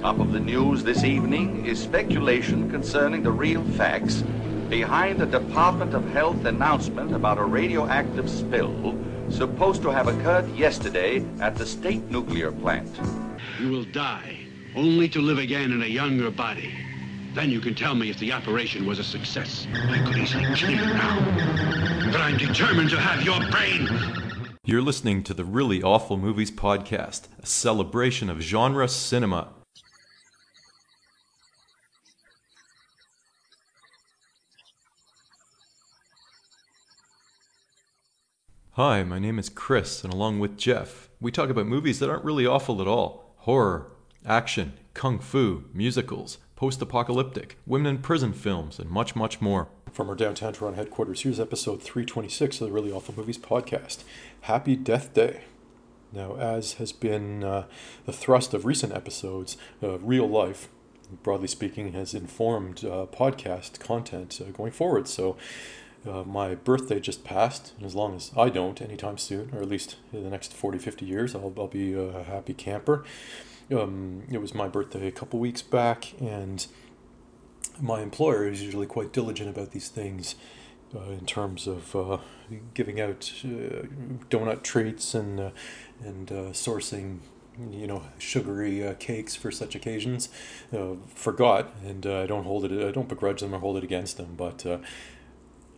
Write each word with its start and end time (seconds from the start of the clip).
Top 0.00 0.18
of 0.18 0.32
the 0.32 0.40
news 0.40 0.82
this 0.82 1.04
evening 1.04 1.66
is 1.66 1.78
speculation 1.78 2.70
concerning 2.70 3.22
the 3.22 3.30
real 3.30 3.62
facts 3.72 4.24
behind 4.70 5.18
the 5.18 5.26
Department 5.26 5.92
of 5.92 6.08
Health 6.12 6.46
announcement 6.46 7.14
about 7.14 7.36
a 7.36 7.44
radioactive 7.44 8.30
spill 8.30 8.98
supposed 9.28 9.82
to 9.82 9.90
have 9.90 10.08
occurred 10.08 10.48
yesterday 10.56 11.22
at 11.40 11.54
the 11.54 11.66
state 11.66 12.02
nuclear 12.10 12.50
plant. 12.50 12.88
You 13.60 13.68
will 13.68 13.84
die, 13.84 14.38
only 14.74 15.06
to 15.10 15.20
live 15.20 15.36
again 15.36 15.70
in 15.70 15.82
a 15.82 15.86
younger 15.86 16.30
body. 16.30 16.72
Then 17.34 17.50
you 17.50 17.60
can 17.60 17.74
tell 17.74 17.94
me 17.94 18.08
if 18.08 18.18
the 18.18 18.32
operation 18.32 18.86
was 18.86 19.00
a 19.00 19.04
success. 19.04 19.66
I 19.74 20.02
could 20.02 20.16
easily 20.16 20.46
kill 20.54 20.70
you 20.70 20.86
now. 20.86 22.10
But 22.10 22.22
I'm 22.22 22.38
determined 22.38 22.88
to 22.88 22.98
have 22.98 23.22
your 23.22 23.38
brain. 23.50 23.86
You're 24.64 24.80
listening 24.80 25.24
to 25.24 25.34
the 25.34 25.44
Really 25.44 25.82
Awful 25.82 26.16
Movies 26.16 26.50
Podcast, 26.50 27.24
a 27.42 27.44
celebration 27.44 28.30
of 28.30 28.40
genre 28.40 28.88
cinema. 28.88 29.48
Hi, 38.82 39.04
my 39.04 39.18
name 39.18 39.38
is 39.38 39.50
Chris, 39.50 40.04
and 40.04 40.10
along 40.10 40.40
with 40.40 40.56
Jeff, 40.56 41.10
we 41.20 41.30
talk 41.30 41.50
about 41.50 41.66
movies 41.66 41.98
that 41.98 42.08
aren't 42.08 42.24
really 42.24 42.46
awful 42.46 42.80
at 42.80 42.88
all 42.88 43.34
horror, 43.40 43.92
action, 44.24 44.72
kung 44.94 45.18
fu, 45.18 45.64
musicals, 45.74 46.38
post 46.56 46.80
apocalyptic, 46.80 47.58
women 47.66 47.96
in 47.96 47.98
prison 48.00 48.32
films, 48.32 48.78
and 48.78 48.88
much, 48.88 49.14
much 49.14 49.38
more. 49.38 49.68
From 49.92 50.08
our 50.08 50.14
downtown 50.14 50.54
Toronto 50.54 50.78
headquarters, 50.78 51.20
here's 51.20 51.38
episode 51.38 51.82
326 51.82 52.62
of 52.62 52.68
the 52.68 52.72
Really 52.72 52.90
Awful 52.90 53.14
Movies 53.14 53.36
podcast. 53.36 54.02
Happy 54.40 54.76
Death 54.76 55.12
Day. 55.12 55.42
Now, 56.10 56.36
as 56.36 56.74
has 56.74 56.90
been 56.90 57.44
uh, 57.44 57.66
the 58.06 58.14
thrust 58.14 58.54
of 58.54 58.64
recent 58.64 58.94
episodes, 58.94 59.58
uh, 59.82 59.98
real 59.98 60.26
life, 60.26 60.70
broadly 61.22 61.48
speaking, 61.48 61.92
has 61.92 62.14
informed 62.14 62.82
uh, 62.86 63.04
podcast 63.12 63.78
content 63.78 64.40
uh, 64.40 64.50
going 64.52 64.72
forward. 64.72 65.06
So, 65.06 65.36
uh, 66.08 66.22
my 66.24 66.54
birthday 66.54 67.00
just 67.00 67.24
passed, 67.24 67.72
and 67.76 67.84
as 67.84 67.94
long 67.94 68.16
as 68.16 68.30
I 68.36 68.48
don't 68.48 68.80
anytime 68.80 69.18
soon, 69.18 69.50
or 69.52 69.60
at 69.60 69.68
least 69.68 69.96
in 70.12 70.24
the 70.24 70.30
next 70.30 70.52
40, 70.52 70.78
50 70.78 71.04
years, 71.04 71.34
I'll, 71.34 71.52
I'll 71.58 71.68
be 71.68 71.92
a 71.92 72.22
happy 72.22 72.54
camper. 72.54 73.04
Um, 73.72 74.22
it 74.30 74.38
was 74.38 74.54
my 74.54 74.66
birthday 74.66 75.06
a 75.06 75.12
couple 75.12 75.38
weeks 75.38 75.62
back, 75.62 76.14
and 76.20 76.66
my 77.80 78.00
employer 78.00 78.48
is 78.48 78.62
usually 78.62 78.86
quite 78.86 79.12
diligent 79.12 79.48
about 79.48 79.72
these 79.72 79.88
things 79.88 80.34
uh, 80.94 81.10
in 81.10 81.24
terms 81.24 81.66
of 81.66 81.94
uh, 81.94 82.18
giving 82.74 83.00
out 83.00 83.32
uh, 83.44 83.86
donut 84.28 84.62
treats 84.62 85.14
and 85.14 85.38
uh, 85.38 85.50
and 86.04 86.32
uh, 86.32 86.50
sourcing 86.52 87.18
you 87.70 87.86
know 87.86 88.02
sugary 88.18 88.86
uh, 88.86 88.94
cakes 88.94 89.36
for 89.36 89.50
such 89.50 89.74
occasions. 89.74 90.28
forgot, 91.14 91.74
and 91.84 92.06
I 92.06 92.26
don't 92.26 92.44
hold 92.44 92.64
it. 92.64 92.72
I 92.86 92.90
don't 92.90 93.08
begrudge 93.08 93.40
them 93.40 93.54
or 93.54 93.58
hold 93.58 93.76
it 93.76 93.84
against 93.84 94.16
them, 94.16 94.34
but 94.36 94.64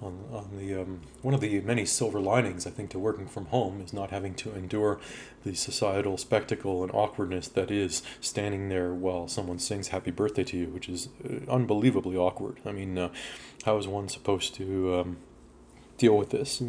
on, 0.02 0.24
on 0.32 0.48
the 0.56 0.74
um, 0.74 1.00
one 1.22 1.32
of 1.34 1.40
the 1.40 1.60
many 1.60 1.84
silver 1.84 2.20
linings 2.20 2.66
I 2.66 2.70
think 2.70 2.90
to 2.90 2.98
working 2.98 3.26
from 3.26 3.46
home 3.46 3.80
is 3.80 3.92
not 3.92 4.10
having 4.10 4.34
to 4.36 4.54
endure 4.54 5.00
the 5.44 5.54
societal 5.54 6.18
spectacle 6.18 6.82
and 6.82 6.92
awkwardness 6.92 7.48
that 7.48 7.70
is 7.70 8.02
standing 8.20 8.68
there 8.68 8.92
while 8.92 9.28
someone 9.28 9.58
sings 9.58 9.88
happy 9.88 10.10
birthday 10.10 10.44
to 10.44 10.56
you 10.56 10.66
which 10.66 10.88
is 10.88 11.08
uh, 11.24 11.50
unbelievably 11.50 12.16
awkward. 12.16 12.58
I 12.66 12.72
mean 12.72 12.98
uh, 12.98 13.10
how 13.64 13.78
is 13.78 13.86
one 13.86 14.08
supposed 14.08 14.54
to 14.56 14.94
um, 14.94 15.16
deal 15.98 16.16
with 16.16 16.30
this? 16.30 16.62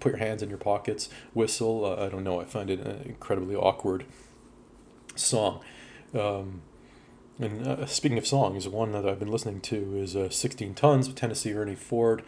Put 0.00 0.12
your 0.12 0.18
hands 0.18 0.42
in 0.42 0.48
your 0.48 0.58
pockets 0.58 1.08
whistle 1.34 1.84
uh, 1.84 2.06
I 2.06 2.08
don't 2.08 2.24
know 2.24 2.40
I 2.40 2.44
find 2.44 2.70
it 2.70 2.80
an 2.80 3.02
incredibly 3.04 3.56
awkward 3.56 4.04
song. 5.16 5.60
Um, 6.14 6.62
and 7.38 7.66
uh, 7.66 7.86
speaking 7.86 8.18
of 8.18 8.26
songs, 8.26 8.68
one 8.68 8.92
that 8.92 9.06
I've 9.06 9.18
been 9.18 9.30
listening 9.30 9.60
to 9.62 9.96
is 9.96 10.16
uh, 10.16 10.30
16 10.30 10.74
Tons 10.74 11.06
with 11.06 11.16
Tennessee 11.16 11.52
Ernie 11.52 11.74
Ford. 11.74 12.22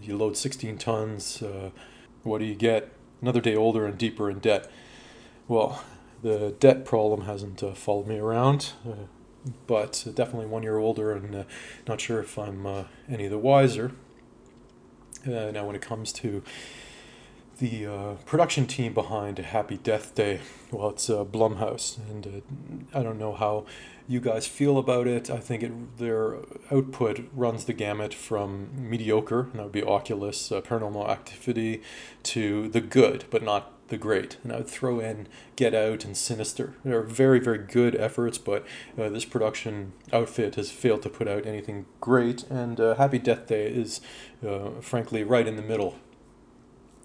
You 0.00 0.16
load 0.16 0.36
16 0.36 0.76
tons, 0.78 1.42
uh, 1.42 1.70
what 2.22 2.38
do 2.38 2.44
you 2.44 2.54
get? 2.54 2.92
Another 3.22 3.40
day 3.40 3.56
older 3.56 3.86
and 3.86 3.96
deeper 3.96 4.30
in 4.30 4.40
debt. 4.40 4.70
Well, 5.48 5.82
the 6.22 6.54
debt 6.60 6.84
problem 6.84 7.22
hasn't 7.22 7.62
uh, 7.62 7.72
followed 7.72 8.06
me 8.06 8.18
around, 8.18 8.72
uh, 8.86 9.06
but 9.66 10.06
definitely 10.14 10.46
one 10.46 10.62
year 10.62 10.76
older 10.76 11.12
and 11.12 11.34
uh, 11.34 11.44
not 11.86 12.00
sure 12.00 12.20
if 12.20 12.38
I'm 12.38 12.86
any 13.08 13.26
the 13.26 13.38
wiser. 13.38 13.92
now, 15.24 15.66
when 15.66 15.76
it 15.76 15.82
comes 15.82 16.12
to 16.14 16.42
the 17.58 17.86
uh, 17.86 18.14
production 18.26 18.66
team 18.66 18.92
behind 18.92 19.38
Happy 19.38 19.78
Death 19.78 20.14
Day. 20.14 20.40
Well, 20.70 20.90
it's 20.90 21.08
uh, 21.08 21.24
Blumhouse, 21.24 21.98
and 22.10 22.26
uh, 22.26 22.98
I 22.98 23.02
don't 23.02 23.18
know 23.18 23.32
how 23.32 23.64
you 24.08 24.20
guys 24.20 24.46
feel 24.46 24.78
about 24.78 25.06
it. 25.06 25.30
I 25.30 25.38
think 25.38 25.62
it, 25.62 25.98
their 25.98 26.36
output 26.70 27.28
runs 27.32 27.64
the 27.64 27.72
gamut 27.72 28.14
from 28.14 28.70
mediocre, 28.76 29.40
and 29.40 29.54
that 29.54 29.62
would 29.64 29.72
be 29.72 29.82
Oculus, 29.82 30.52
uh, 30.52 30.60
Paranormal 30.60 31.08
Activity, 31.08 31.82
to 32.24 32.68
the 32.68 32.80
good, 32.80 33.24
but 33.30 33.42
not 33.42 33.72
the 33.88 33.96
great. 33.96 34.36
And 34.42 34.52
I 34.52 34.58
would 34.58 34.68
throw 34.68 35.00
in 35.00 35.28
Get 35.54 35.74
Out 35.74 36.04
and 36.04 36.16
Sinister. 36.16 36.74
They're 36.84 37.02
very, 37.02 37.38
very 37.38 37.58
good 37.58 37.94
efforts, 37.94 38.38
but 38.38 38.66
uh, 38.98 39.08
this 39.08 39.24
production 39.24 39.92
outfit 40.12 40.56
has 40.56 40.70
failed 40.70 41.02
to 41.02 41.08
put 41.08 41.28
out 41.28 41.46
anything 41.46 41.86
great, 42.00 42.44
and 42.44 42.80
uh, 42.80 42.96
Happy 42.96 43.18
Death 43.18 43.46
Day 43.46 43.66
is, 43.66 44.00
frankly, 44.80 45.22
right 45.22 45.46
in 45.46 45.56
the 45.56 45.62
middle 45.62 45.96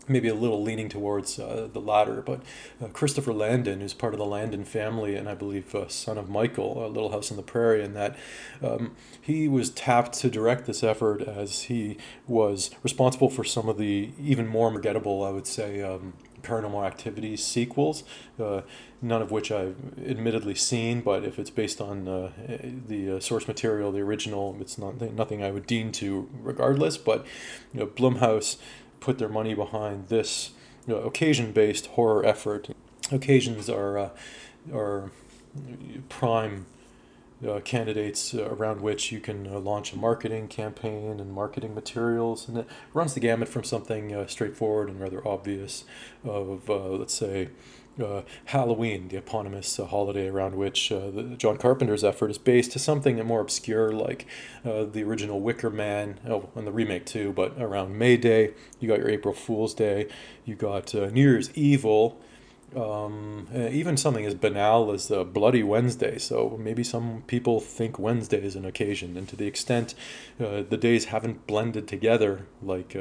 maybe 0.07 0.27
a 0.27 0.35
little 0.35 0.61
leaning 0.61 0.89
towards 0.89 1.39
uh, 1.39 1.69
the 1.71 1.79
latter. 1.79 2.21
But 2.21 2.41
uh, 2.83 2.87
Christopher 2.87 3.33
Landon, 3.33 3.81
who's 3.81 3.93
part 3.93 4.13
of 4.13 4.19
the 4.19 4.25
Landon 4.25 4.65
family, 4.65 5.15
and 5.15 5.29
I 5.29 5.35
believe 5.35 5.73
uh, 5.73 5.87
son 5.87 6.17
of 6.17 6.29
Michael, 6.29 6.85
a 6.85 6.87
Little 6.87 7.11
House 7.11 7.31
on 7.31 7.37
the 7.37 7.43
Prairie, 7.43 7.83
and 7.83 7.95
that 7.95 8.17
um, 8.61 8.95
he 9.21 9.47
was 9.47 9.69
tapped 9.69 10.13
to 10.19 10.29
direct 10.29 10.65
this 10.65 10.83
effort 10.83 11.21
as 11.21 11.63
he 11.63 11.97
was 12.27 12.71
responsible 12.83 13.29
for 13.29 13.43
some 13.43 13.69
of 13.69 13.77
the 13.77 14.11
even 14.19 14.47
more 14.47 14.71
forgettable, 14.71 15.23
I 15.23 15.29
would 15.29 15.47
say. 15.47 15.81
Um, 15.81 16.13
paranormal 16.41 16.83
activity 16.85 17.37
sequels 17.37 18.03
uh, 18.39 18.61
none 18.99 19.21
of 19.21 19.29
which 19.29 19.51
i've 19.51 19.75
admittedly 20.07 20.55
seen 20.55 20.99
but 21.01 21.23
if 21.23 21.37
it's 21.37 21.51
based 21.51 21.79
on 21.79 22.07
uh, 22.07 22.31
the 22.87 23.17
uh, 23.17 23.19
source 23.19 23.47
material 23.47 23.91
the 23.91 23.99
original 23.99 24.57
it's 24.59 24.75
not 24.75 24.99
nothing 25.13 25.43
i 25.43 25.51
would 25.51 25.67
deem 25.67 25.91
to 25.91 26.27
regardless 26.41 26.97
but 26.97 27.25
you 27.73 27.79
know 27.79 27.85
blumhouse 27.85 28.57
put 29.01 29.17
their 29.17 29.27
money 29.27 29.53
behind 29.53 30.07
this 30.07 30.51
you 30.87 30.93
know, 30.93 31.01
occasion-based 31.01 31.87
horror 31.87 32.25
effort. 32.25 32.69
Occasions 33.11 33.69
are 33.69 33.97
uh, 33.97 34.09
are 34.73 35.11
prime 36.07 36.65
uh, 37.47 37.59
candidates 37.61 38.33
around 38.33 38.81
which 38.81 39.11
you 39.11 39.19
can 39.19 39.47
uh, 39.47 39.59
launch 39.59 39.93
a 39.93 39.97
marketing 39.97 40.47
campaign 40.47 41.19
and 41.19 41.33
marketing 41.33 41.73
materials, 41.73 42.47
and 42.47 42.59
it 42.59 42.67
runs 42.93 43.13
the 43.13 43.19
gamut 43.19 43.49
from 43.49 43.63
something 43.63 44.13
uh, 44.13 44.27
straightforward 44.27 44.89
and 44.89 44.99
rather 44.99 45.27
obvious 45.27 45.83
of 46.23 46.69
uh, 46.69 46.89
let's 46.89 47.13
say 47.13 47.49
uh, 48.01 48.23
Halloween, 48.45 49.07
the 49.07 49.17
eponymous 49.17 49.79
uh, 49.79 49.85
holiday 49.85 50.27
around 50.27 50.55
which 50.55 50.91
uh, 50.91 51.09
the, 51.11 51.23
John 51.37 51.57
Carpenter's 51.57 52.03
effort 52.03 52.31
is 52.31 52.37
based, 52.37 52.71
to 52.73 52.79
something 52.79 53.23
more 53.25 53.41
obscure 53.41 53.91
like 53.91 54.25
uh, 54.65 54.85
the 54.85 55.03
original 55.03 55.39
Wicker 55.39 55.69
Man, 55.69 56.19
oh, 56.27 56.49
and 56.55 56.65
the 56.65 56.71
remake 56.71 57.05
too, 57.05 57.31
but 57.33 57.53
around 57.59 57.97
May 57.97 58.17
Day, 58.17 58.53
you 58.79 58.87
got 58.87 58.99
your 58.99 59.09
April 59.09 59.33
Fool's 59.33 59.73
Day, 59.73 60.07
you 60.45 60.55
got 60.55 60.93
uh, 60.95 61.07
New 61.07 61.21
Year's 61.21 61.55
Evil, 61.55 62.19
um, 62.75 63.47
even 63.53 63.97
something 63.97 64.25
as 64.25 64.33
banal 64.33 64.91
as 64.91 65.09
the 65.09 65.25
Bloody 65.25 65.61
Wednesday. 65.61 66.17
So 66.17 66.57
maybe 66.57 66.85
some 66.85 67.23
people 67.27 67.59
think 67.59 67.99
Wednesday 67.99 68.41
is 68.41 68.55
an 68.55 68.63
occasion, 68.63 69.17
and 69.17 69.27
to 69.27 69.35
the 69.35 69.45
extent 69.45 69.93
uh, 70.39 70.63
the 70.67 70.77
days 70.77 71.05
haven't 71.05 71.47
blended 71.47 71.85
together 71.85 72.47
like 72.61 72.95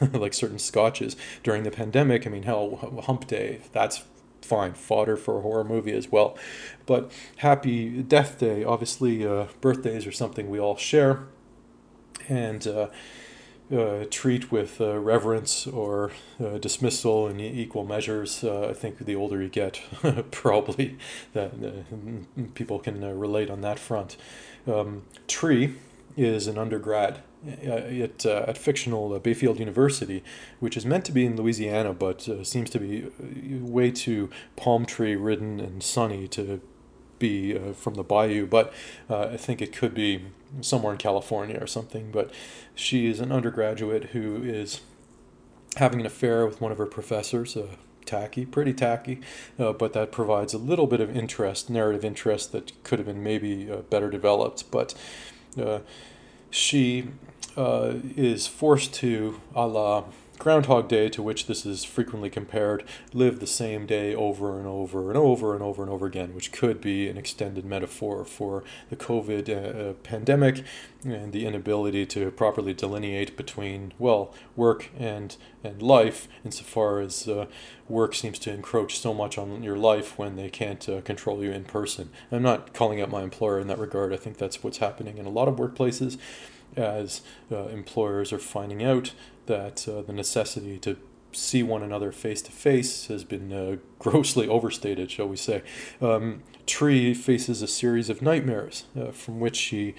like 0.12 0.32
certain 0.32 0.60
scotches 0.60 1.16
during 1.42 1.64
the 1.64 1.70
pandemic. 1.70 2.26
I 2.26 2.30
mean, 2.30 2.44
hell, 2.44 3.00
Hump 3.04 3.26
Day. 3.26 3.62
That's 3.72 4.04
fine 4.46 4.74
fodder 4.74 5.16
for 5.16 5.38
a 5.38 5.40
horror 5.42 5.64
movie 5.64 5.92
as 5.92 6.10
well. 6.10 6.38
But 6.86 7.10
Happy 7.36 8.02
Death 8.02 8.38
Day, 8.38 8.64
obviously, 8.64 9.26
uh, 9.26 9.46
birthdays 9.60 10.06
are 10.06 10.12
something 10.12 10.48
we 10.48 10.60
all 10.60 10.76
share 10.76 11.24
and 12.28 12.66
uh, 12.66 12.88
uh, 13.74 14.04
treat 14.10 14.52
with 14.52 14.80
uh, 14.80 14.98
reverence 14.98 15.66
or 15.66 16.12
uh, 16.40 16.58
dismissal 16.58 17.26
in 17.28 17.40
equal 17.40 17.84
measures. 17.84 18.44
Uh, 18.44 18.68
I 18.70 18.72
think 18.72 18.98
the 18.98 19.16
older 19.16 19.42
you 19.42 19.48
get, 19.48 19.80
probably 20.30 20.96
that 21.32 21.52
people 22.54 22.78
can 22.78 23.18
relate 23.18 23.50
on 23.50 23.60
that 23.62 23.78
front. 23.78 24.16
Um, 24.66 25.02
Tree 25.26 25.74
is 26.16 26.46
an 26.46 26.58
undergrad 26.58 27.22
at, 27.46 28.26
uh, 28.26 28.44
at 28.46 28.58
fictional 28.58 29.12
uh, 29.12 29.18
Bayfield 29.18 29.58
University, 29.58 30.22
which 30.60 30.76
is 30.76 30.84
meant 30.84 31.04
to 31.06 31.12
be 31.12 31.26
in 31.26 31.36
Louisiana, 31.36 31.92
but 31.92 32.28
uh, 32.28 32.44
seems 32.44 32.70
to 32.70 32.78
be 32.78 33.04
uh, 33.04 33.64
way 33.64 33.90
too 33.90 34.30
palm 34.56 34.86
tree 34.86 35.16
ridden 35.16 35.60
and 35.60 35.82
sunny 35.82 36.28
to 36.28 36.60
be 37.18 37.56
uh, 37.56 37.72
from 37.72 37.94
the 37.94 38.02
bayou. 38.02 38.46
But 38.46 38.72
I 39.08 39.36
think 39.36 39.62
it 39.62 39.72
could 39.72 39.94
be 39.94 40.26
somewhere 40.60 40.92
in 40.92 40.98
California 40.98 41.58
or 41.60 41.66
something. 41.66 42.10
But 42.10 42.32
she 42.74 43.06
is 43.06 43.20
an 43.20 43.32
undergraduate 43.32 44.10
who 44.10 44.42
is 44.42 44.80
having 45.76 46.00
an 46.00 46.06
affair 46.06 46.46
with 46.46 46.60
one 46.60 46.72
of 46.72 46.78
her 46.78 46.86
professors, 46.86 47.56
tacky, 48.06 48.46
pretty 48.46 48.72
tacky, 48.72 49.20
uh, 49.58 49.72
but 49.72 49.92
that 49.92 50.12
provides 50.12 50.54
a 50.54 50.58
little 50.58 50.86
bit 50.86 51.00
of 51.00 51.14
interest, 51.14 51.68
narrative 51.68 52.04
interest 52.04 52.52
that 52.52 52.72
could 52.84 52.98
have 52.98 53.06
been 53.06 53.22
maybe 53.22 53.70
uh, 53.70 53.76
better 53.78 54.08
developed. 54.08 54.70
But 54.70 54.94
uh, 55.60 55.80
she 56.50 57.08
uh, 57.56 57.94
is 58.16 58.46
forced 58.46 58.94
to, 58.94 59.40
a 59.54 59.66
la 59.66 60.04
Groundhog 60.38 60.88
Day, 60.88 61.08
to 61.08 61.22
which 61.22 61.46
this 61.46 61.64
is 61.64 61.84
frequently 61.84 62.28
compared, 62.28 62.84
live 63.12 63.40
the 63.40 63.46
same 63.46 63.86
day 63.86 64.14
over 64.14 64.58
and 64.58 64.66
over 64.66 65.08
and 65.08 65.16
over 65.16 65.54
and 65.54 65.62
over 65.62 65.82
and 65.82 65.90
over 65.90 66.06
again, 66.06 66.34
which 66.34 66.52
could 66.52 66.80
be 66.80 67.08
an 67.08 67.16
extended 67.16 67.64
metaphor 67.64 68.24
for 68.24 68.62
the 68.90 68.96
COVID 68.96 69.48
uh, 69.48 69.92
pandemic 69.94 70.62
and 71.04 71.32
the 71.32 71.46
inability 71.46 72.04
to 72.06 72.30
properly 72.32 72.74
delineate 72.74 73.36
between, 73.36 73.92
well, 73.98 74.34
work 74.54 74.90
and, 74.98 75.36
and 75.64 75.80
life, 75.80 76.28
insofar 76.44 77.00
as 77.00 77.28
uh, 77.28 77.46
work 77.88 78.14
seems 78.14 78.38
to 78.40 78.52
encroach 78.52 78.98
so 78.98 79.14
much 79.14 79.38
on 79.38 79.62
your 79.62 79.76
life 79.76 80.18
when 80.18 80.36
they 80.36 80.50
can't 80.50 80.88
uh, 80.88 81.00
control 81.00 81.42
you 81.42 81.50
in 81.50 81.64
person. 81.64 82.10
I'm 82.30 82.42
not 82.42 82.74
calling 82.74 83.00
out 83.00 83.10
my 83.10 83.22
employer 83.22 83.58
in 83.58 83.68
that 83.68 83.78
regard. 83.78 84.12
I 84.12 84.16
think 84.16 84.36
that's 84.36 84.62
what's 84.62 84.78
happening 84.78 85.16
in 85.16 85.26
a 85.26 85.30
lot 85.30 85.48
of 85.48 85.56
workplaces 85.56 86.18
as 86.76 87.22
uh, 87.50 87.66
employers 87.68 88.32
are 88.32 88.38
finding 88.38 88.82
out 88.82 89.12
that 89.46 89.88
uh, 89.88 90.02
the 90.02 90.12
necessity 90.12 90.78
to 90.78 90.96
see 91.32 91.62
one 91.62 91.82
another 91.82 92.12
face 92.12 92.40
to 92.42 92.50
face 92.52 93.06
has 93.06 93.24
been 93.24 93.52
uh, 93.52 93.76
grossly 93.98 94.48
overstated, 94.48 95.10
shall 95.10 95.28
we 95.28 95.36
say. 95.36 95.62
Um, 96.00 96.42
Tree 96.66 97.14
faces 97.14 97.62
a 97.62 97.68
series 97.68 98.10
of 98.10 98.20
nightmares 98.20 98.84
uh, 98.98 99.12
from 99.12 99.38
which 99.38 99.56
she 99.56 99.94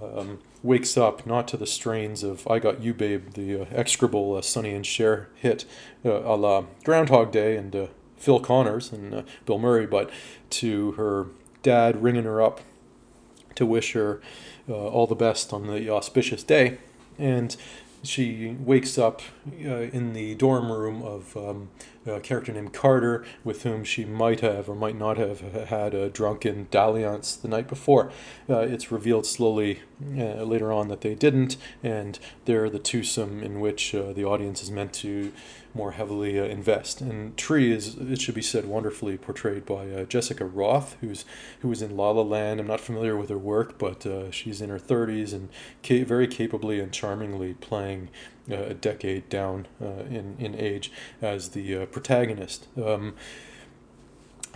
um, 0.00 0.38
wakes 0.62 0.96
up 0.96 1.26
not 1.26 1.48
to 1.48 1.56
the 1.56 1.66
strains 1.66 2.22
of 2.22 2.46
I 2.46 2.60
Got 2.60 2.82
You 2.82 2.94
Babe, 2.94 3.32
the 3.34 3.62
uh, 3.62 3.64
execrable 3.72 4.36
uh, 4.36 4.42
Sonny 4.42 4.72
and 4.74 4.86
Cher 4.86 5.28
hit 5.34 5.64
a 6.04 6.36
la 6.36 6.66
Groundhog 6.84 7.32
Day 7.32 7.56
and 7.56 7.88
Phil 8.16 8.38
Connors 8.38 8.92
and 8.92 9.24
Bill 9.44 9.58
Murray, 9.58 9.86
but 9.86 10.08
to 10.50 10.92
her 10.92 11.26
dad 11.62 12.00
ringing 12.02 12.24
her 12.24 12.40
up 12.40 12.60
to 13.54 13.66
wish 13.66 13.92
her 13.92 14.20
all 14.68 15.06
the 15.06 15.14
best 15.14 15.52
on 15.52 15.66
the 15.66 15.90
auspicious 15.90 16.42
day. 16.42 16.78
And 17.18 17.56
she 18.04 18.56
wakes 18.60 18.98
up 18.98 19.22
uh, 19.64 19.88
in 19.92 20.12
the 20.12 20.34
dorm 20.34 20.70
room 20.70 21.02
of 21.02 21.36
um, 21.36 21.70
a 22.06 22.20
character 22.20 22.52
named 22.52 22.72
Carter, 22.72 23.24
with 23.42 23.62
whom 23.62 23.82
she 23.84 24.04
might 24.04 24.40
have 24.40 24.68
or 24.68 24.74
might 24.74 24.96
not 24.96 25.16
have 25.16 25.40
had 25.40 25.94
a 25.94 26.10
drunken 26.10 26.68
dalliance 26.70 27.34
the 27.34 27.48
night 27.48 27.66
before. 27.66 28.12
Uh, 28.48 28.60
it's 28.60 28.92
revealed 28.92 29.26
slowly 29.26 29.80
uh, 30.16 30.42
later 30.42 30.70
on 30.70 30.88
that 30.88 31.00
they 31.00 31.14
didn't, 31.14 31.56
and 31.82 32.18
they're 32.44 32.68
the 32.68 32.78
twosome 32.78 33.42
in 33.42 33.60
which 33.60 33.94
uh, 33.94 34.12
the 34.12 34.24
audience 34.24 34.62
is 34.62 34.70
meant 34.70 34.92
to 34.92 35.32
more 35.74 35.92
heavily 35.92 36.38
uh, 36.38 36.44
invest. 36.44 37.00
And 37.00 37.36
Tree 37.36 37.72
is, 37.72 37.96
it 37.96 38.20
should 38.20 38.34
be 38.34 38.42
said, 38.42 38.66
wonderfully 38.66 39.16
portrayed 39.16 39.66
by 39.66 39.90
uh, 39.90 40.04
Jessica 40.04 40.44
Rothe, 40.44 40.94
who's 41.00 41.24
who 41.60 41.68
was 41.68 41.82
in 41.82 41.96
La 41.96 42.10
La 42.10 42.22
Land. 42.22 42.60
I'm 42.60 42.66
not 42.66 42.80
familiar 42.80 43.16
with 43.16 43.28
her 43.28 43.38
work, 43.38 43.78
but 43.78 44.06
uh, 44.06 44.30
she's 44.30 44.60
in 44.60 44.70
her 44.70 44.78
30s 44.78 45.32
and 45.32 45.48
ca- 45.82 46.04
very 46.04 46.26
capably 46.26 46.80
and 46.80 46.92
charmingly 46.92 47.54
playing 47.54 48.08
uh, 48.50 48.56
a 48.56 48.74
decade 48.74 49.28
down 49.28 49.66
uh, 49.82 50.04
in 50.08 50.36
in 50.38 50.54
age 50.54 50.92
as 51.20 51.50
the 51.50 51.76
uh, 51.76 51.86
protagonist. 51.86 52.68
Um, 52.76 53.14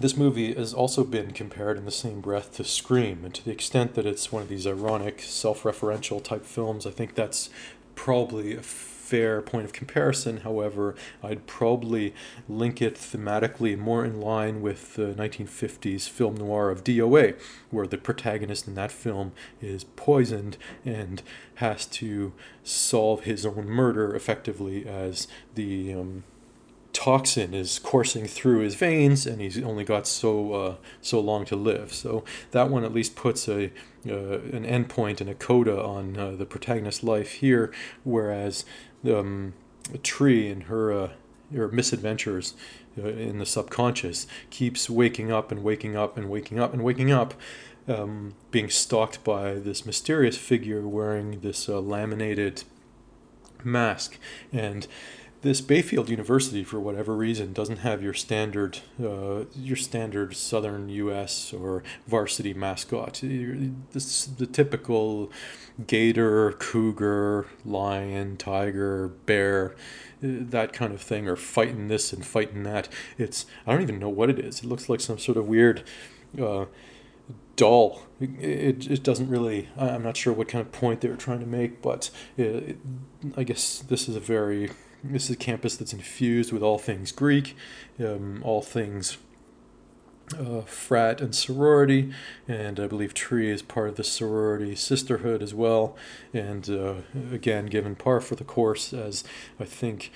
this 0.00 0.16
movie 0.16 0.54
has 0.54 0.72
also 0.72 1.02
been 1.02 1.32
compared 1.32 1.76
in 1.76 1.84
the 1.84 1.90
same 1.90 2.20
breath 2.20 2.54
to 2.56 2.64
Scream, 2.64 3.24
and 3.24 3.34
to 3.34 3.44
the 3.44 3.50
extent 3.50 3.94
that 3.94 4.06
it's 4.06 4.30
one 4.30 4.42
of 4.42 4.48
these 4.48 4.66
ironic, 4.66 5.20
self 5.20 5.64
referential 5.64 6.22
type 6.22 6.44
films, 6.44 6.86
I 6.86 6.90
think 6.90 7.16
that's 7.16 7.50
probably 7.96 8.54
a 8.54 8.62
fair 9.08 9.40
point 9.40 9.64
of 9.64 9.72
comparison. 9.72 10.38
However, 10.38 10.94
I'd 11.22 11.46
probably 11.46 12.14
link 12.46 12.82
it 12.82 12.94
thematically 12.94 13.76
more 13.76 14.04
in 14.04 14.20
line 14.20 14.60
with 14.60 14.94
the 14.96 15.14
1950s 15.14 16.06
film 16.08 16.36
noir 16.36 16.68
of 16.68 16.84
DOA, 16.84 17.40
where 17.70 17.86
the 17.86 17.96
protagonist 17.96 18.68
in 18.68 18.74
that 18.74 18.92
film 18.92 19.32
is 19.62 19.84
poisoned 19.84 20.58
and 20.84 21.22
has 21.56 21.86
to 21.86 22.34
solve 22.62 23.24
his 23.24 23.46
own 23.46 23.66
murder 23.66 24.14
effectively 24.14 24.86
as 24.86 25.26
the 25.54 25.94
um, 25.94 26.24
toxin 26.98 27.54
is 27.54 27.78
coursing 27.78 28.26
through 28.26 28.58
his 28.58 28.74
veins, 28.74 29.24
and 29.24 29.40
he's 29.40 29.62
only 29.62 29.84
got 29.84 30.06
so 30.06 30.52
uh, 30.52 30.74
so 31.00 31.20
long 31.20 31.44
to 31.44 31.54
live. 31.54 31.94
So 31.94 32.24
that 32.50 32.70
one 32.70 32.84
at 32.84 32.92
least 32.92 33.14
puts 33.14 33.48
a 33.48 33.66
uh, 34.06 34.40
an 34.52 34.64
endpoint 34.64 35.20
and 35.20 35.30
a 35.30 35.34
coda 35.34 35.80
on 35.82 36.16
uh, 36.16 36.32
the 36.32 36.46
protagonist's 36.46 37.02
life 37.02 37.34
here, 37.34 37.72
whereas 38.04 38.64
um, 39.04 39.54
Tree 40.02 40.48
and 40.48 40.64
her 40.64 40.92
uh, 40.92 41.10
her 41.54 41.68
misadventures 41.68 42.54
uh, 42.98 43.08
in 43.08 43.38
the 43.38 43.46
subconscious 43.46 44.26
keeps 44.50 44.90
waking 44.90 45.32
up 45.32 45.50
and 45.50 45.62
waking 45.62 45.96
up 45.96 46.16
and 46.16 46.28
waking 46.28 46.58
up 46.58 46.72
and 46.72 46.82
waking 46.82 47.10
up. 47.10 47.34
Um, 47.86 48.34
being 48.50 48.68
stalked 48.68 49.24
by 49.24 49.54
this 49.54 49.86
mysterious 49.86 50.36
figure 50.36 50.86
wearing 50.86 51.40
this 51.40 51.70
uh, 51.70 51.80
laminated 51.80 52.64
mask 53.64 54.18
and 54.52 54.86
this 55.42 55.60
Bayfield 55.60 56.08
University, 56.08 56.64
for 56.64 56.80
whatever 56.80 57.14
reason, 57.14 57.52
doesn't 57.52 57.78
have 57.78 58.02
your 58.02 58.14
standard 58.14 58.80
uh, 59.02 59.44
your 59.54 59.76
standard 59.76 60.34
Southern 60.36 60.88
U.S. 60.88 61.52
or 61.52 61.84
varsity 62.06 62.54
mascot. 62.54 63.20
This 63.92 64.24
the 64.24 64.46
typical 64.46 65.30
gator, 65.86 66.52
cougar, 66.52 67.46
lion, 67.64 68.36
tiger, 68.36 69.08
bear, 69.26 69.76
that 70.20 70.72
kind 70.72 70.92
of 70.92 71.00
thing, 71.00 71.28
or 71.28 71.36
fighting 71.36 71.86
this 71.86 72.12
and 72.12 72.26
fighting 72.26 72.64
that. 72.64 72.88
It's 73.16 73.46
I 73.66 73.72
don't 73.72 73.82
even 73.82 74.00
know 74.00 74.08
what 74.08 74.30
it 74.30 74.40
is. 74.40 74.60
It 74.60 74.66
looks 74.66 74.88
like 74.88 75.00
some 75.00 75.18
sort 75.18 75.38
of 75.38 75.46
weird. 75.46 75.84
Uh, 76.40 76.66
dull. 77.54 78.02
It, 78.20 78.88
it 78.90 79.02
doesn't 79.02 79.28
really. 79.28 79.68
I'm 79.76 80.02
not 80.02 80.16
sure 80.16 80.32
what 80.32 80.48
kind 80.48 80.64
of 80.64 80.72
point 80.72 81.00
they 81.00 81.08
were 81.08 81.16
trying 81.16 81.40
to 81.40 81.46
make, 81.46 81.82
but 81.82 82.10
it, 82.36 82.78
I 83.36 83.44
guess 83.44 83.80
this 83.80 84.08
is 84.08 84.16
a 84.16 84.20
very 84.20 84.70
this 85.02 85.24
is 85.24 85.30
a 85.30 85.36
campus 85.36 85.76
that's 85.76 85.92
infused 85.92 86.52
with 86.52 86.62
all 86.62 86.78
things 86.78 87.12
Greek, 87.12 87.56
um, 88.00 88.42
all 88.44 88.62
things 88.62 89.18
uh, 90.38 90.62
frat 90.62 91.20
and 91.20 91.34
sorority, 91.34 92.12
and 92.46 92.78
I 92.78 92.86
believe 92.86 93.14
Tree 93.14 93.50
is 93.50 93.62
part 93.62 93.88
of 93.88 93.96
the 93.96 94.04
sorority 94.04 94.74
sisterhood 94.74 95.42
as 95.42 95.54
well. 95.54 95.96
And 96.32 96.68
uh, 96.68 96.94
again, 97.32 97.66
given 97.66 97.94
par 97.94 98.20
for 98.20 98.34
the 98.34 98.44
course, 98.44 98.92
as 98.92 99.24
I 99.58 99.64
think 99.64 100.12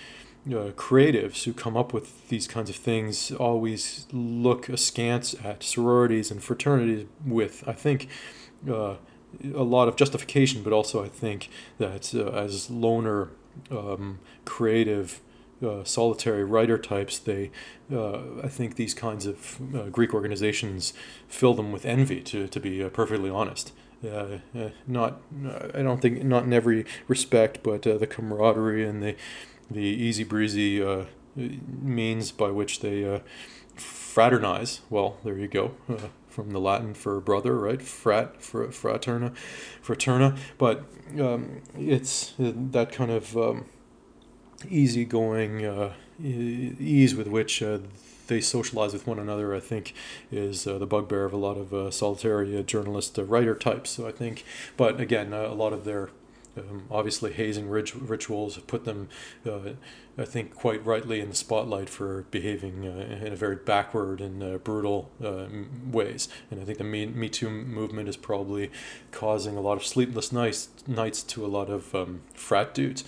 uh, 0.47 0.73
creatives 0.75 1.45
who 1.45 1.53
come 1.53 1.77
up 1.77 1.93
with 1.93 2.29
these 2.29 2.47
kinds 2.47 2.69
of 2.69 2.77
things 2.77 3.31
always 3.33 4.07
look 4.13 4.69
askance 4.69 5.35
at 5.43 5.63
sororities 5.63 6.31
and 6.31 6.43
fraternities 6.43 7.07
with, 7.25 7.65
I 7.67 7.73
think, 7.73 8.09
uh, 8.69 8.97
a 9.55 9.63
lot 9.63 9.89
of 9.89 9.97
justification, 9.97 10.63
but 10.63 10.73
also 10.73 11.03
I 11.03 11.09
think 11.09 11.49
that 11.79 12.15
uh, 12.15 12.31
as 12.33 12.71
loner 12.71 13.31
um, 13.71 14.19
creative, 14.45 15.21
uh, 15.63 15.85
solitary 15.85 16.45
writer 16.45 16.79
types, 16.79 17.19
they, 17.19 17.51
uh, 17.93 18.21
I 18.43 18.49
think 18.49 18.77
these 18.77 18.95
kinds 18.95 19.27
of 19.27 19.59
uh, 19.75 19.89
Greek 19.91 20.15
organizations 20.15 20.93
fill 21.29 21.55
them 21.55 21.73
with 21.73 21.85
envy. 21.85 22.21
To 22.23 22.49
to 22.49 22.61
be 22.61 22.83
uh, 22.83 22.89
perfectly 22.89 23.31
honest, 23.31 23.73
uh, 24.05 24.39
uh, 24.59 24.71
not 24.87 25.21
I 25.75 25.83
don't 25.83 26.01
think 26.01 26.23
not 26.25 26.45
in 26.45 26.53
every 26.53 26.85
respect, 27.09 27.63
but 27.63 27.83
the 27.83 28.07
camaraderie 28.07 28.87
and 28.87 29.03
the 29.03 29.17
the 29.71 29.81
easy 29.81 30.25
breezy 30.25 30.85
means 31.35 32.33
by 32.33 32.51
which 32.51 32.81
they 32.81 33.21
fraternize. 33.77 34.81
Well, 34.91 35.17
there 35.25 35.39
you 35.39 35.49
go 35.49 35.73
from 36.33 36.51
the 36.51 36.61
Latin 36.61 36.95
for 36.95 37.21
brother, 37.21 37.59
right? 37.59 37.83
Frat, 37.83 38.43
fr- 38.43 38.65
fraterna, 38.65 39.35
fraterna. 39.85 40.37
But 40.59 40.85
um, 41.21 41.63
it's 41.79 42.33
uh, 42.41 42.53
that 42.55 42.91
kind 42.91 43.11
of 43.11 43.37
um, 43.37 43.67
easygoing 44.69 45.65
uh, 45.65 45.93
ease 46.23 47.15
with 47.15 47.29
which 47.29 47.63
uh, 47.63 47.79
they 48.29 48.41
socialize 48.41 48.93
with 48.93 49.07
one 49.07 49.19
another. 49.19 49.55
I 49.55 49.61
think 49.61 49.95
is 50.31 50.67
uh, 50.67 50.79
the 50.79 50.87
bugbear 50.87 51.25
of 51.25 51.33
a 51.33 51.37
lot 51.37 51.57
of 51.59 51.75
uh, 51.75 51.91
solitary 51.91 52.57
uh, 52.57 52.63
journalist 52.63 53.19
writer 53.19 53.55
types. 53.55 53.91
So 53.91 54.09
I 54.09 54.13
think, 54.13 54.45
but 54.77 55.01
again, 55.01 55.33
a 55.33 55.53
lot 55.53 55.73
of 55.73 55.85
their 55.85 56.09
um, 56.57 56.85
obviously, 56.91 57.33
hazing 57.33 57.69
rit- 57.69 57.95
rituals 57.95 58.57
have 58.57 58.67
put 58.67 58.85
them, 58.85 59.09
uh, 59.47 59.71
I 60.19 60.25
think, 60.25 60.55
quite 60.55 60.85
rightly 60.85 61.21
in 61.21 61.31
the 61.31 61.35
spotlight 61.35 61.89
for 61.89 62.27
behaving 62.31 62.87
uh, 62.87 63.25
in 63.25 63.33
a 63.33 63.37
very 63.37 63.57
backward 63.57 64.21
and 64.21 64.43
uh, 64.43 64.59
brutal 64.59 65.11
uh, 65.25 65.47
ways. 65.91 66.29
And 66.51 66.61
I 66.61 66.65
think 66.65 66.79
the 66.79 66.85
Me, 66.85 67.07
Me 67.07 67.29
Too 67.29 67.49
movement 67.49 68.09
is 68.09 68.17
probably 68.17 68.71
causing 69.11 69.57
a 69.57 69.61
lot 69.61 69.79
of 69.79 69.87
sleepless 69.87 70.33
nights, 70.33 70.69
nights 70.87 71.23
to 71.25 71.45
a 71.45 71.49
lot 71.49 71.71
of 71.71 71.95
um, 71.95 72.21
frat 72.35 72.75
dudes. 72.75 73.05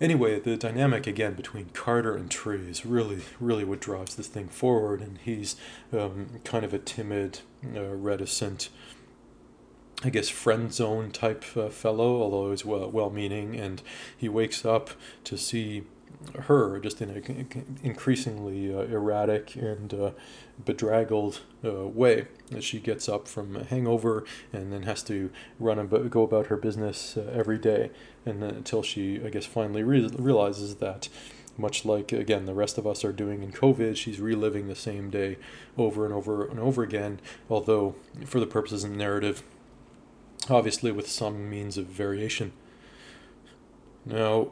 Anyway, 0.00 0.38
the 0.38 0.56
dynamic 0.56 1.08
again 1.08 1.34
between 1.34 1.70
Carter 1.70 2.14
and 2.14 2.30
Tree 2.30 2.70
is 2.70 2.86
really, 2.86 3.22
really 3.40 3.64
what 3.64 3.80
drives 3.80 4.14
this 4.14 4.28
thing 4.28 4.46
forward. 4.46 5.00
And 5.00 5.18
he's 5.18 5.56
um, 5.92 6.40
kind 6.44 6.64
of 6.64 6.72
a 6.72 6.78
timid, 6.78 7.40
uh, 7.74 7.94
reticent, 7.96 8.68
I 10.04 10.10
guess 10.10 10.28
friend 10.28 10.72
zone 10.72 11.10
type 11.10 11.44
uh, 11.56 11.68
fellow, 11.70 12.22
although 12.22 12.50
he's 12.50 12.64
well 12.64 12.88
well 12.90 13.10
meaning, 13.10 13.56
and 13.56 13.82
he 14.16 14.28
wakes 14.28 14.64
up 14.64 14.90
to 15.24 15.36
see 15.36 15.84
her 16.42 16.78
just 16.78 17.00
in 17.00 17.10
an 17.10 17.78
increasingly 17.82 18.74
uh, 18.74 18.80
erratic 18.82 19.56
and 19.56 19.92
uh, 19.94 20.10
bedraggled 20.64 21.40
uh, 21.64 21.86
way. 21.86 22.26
As 22.54 22.64
she 22.64 22.78
gets 22.80 23.08
up 23.08 23.28
from 23.28 23.56
a 23.56 23.64
hangover 23.64 24.24
and 24.52 24.72
then 24.72 24.84
has 24.84 25.02
to 25.04 25.30
run 25.58 25.78
and 25.78 26.10
go 26.10 26.22
about 26.22 26.46
her 26.46 26.56
business 26.56 27.16
uh, 27.16 27.30
every 27.34 27.58
day. 27.58 27.90
And 28.24 28.42
then 28.42 28.50
until 28.50 28.82
she 28.82 29.20
i 29.24 29.30
guess 29.30 29.46
finally 29.46 29.82
re- 29.82 30.10
realizes 30.18 30.76
that 30.76 31.08
much 31.56 31.84
like 31.84 32.12
again 32.12 32.46
the 32.46 32.54
rest 32.54 32.78
of 32.78 32.86
us 32.86 33.04
are 33.04 33.12
doing 33.12 33.42
in 33.42 33.50
covid 33.50 33.96
she's 33.96 34.20
reliving 34.20 34.68
the 34.68 34.76
same 34.76 35.10
day 35.10 35.36
over 35.76 36.04
and 36.04 36.14
over 36.14 36.46
and 36.46 36.60
over 36.60 36.82
again. 36.82 37.20
Although 37.50 37.94
for 38.24 38.40
the 38.40 38.46
purposes 38.46 38.84
of 38.84 38.90
the 38.90 38.96
narrative 38.96 39.42
obviously 40.50 40.92
with 40.92 41.08
some 41.08 41.48
means 41.48 41.76
of 41.78 41.86
variation 41.86 42.52
now 44.04 44.48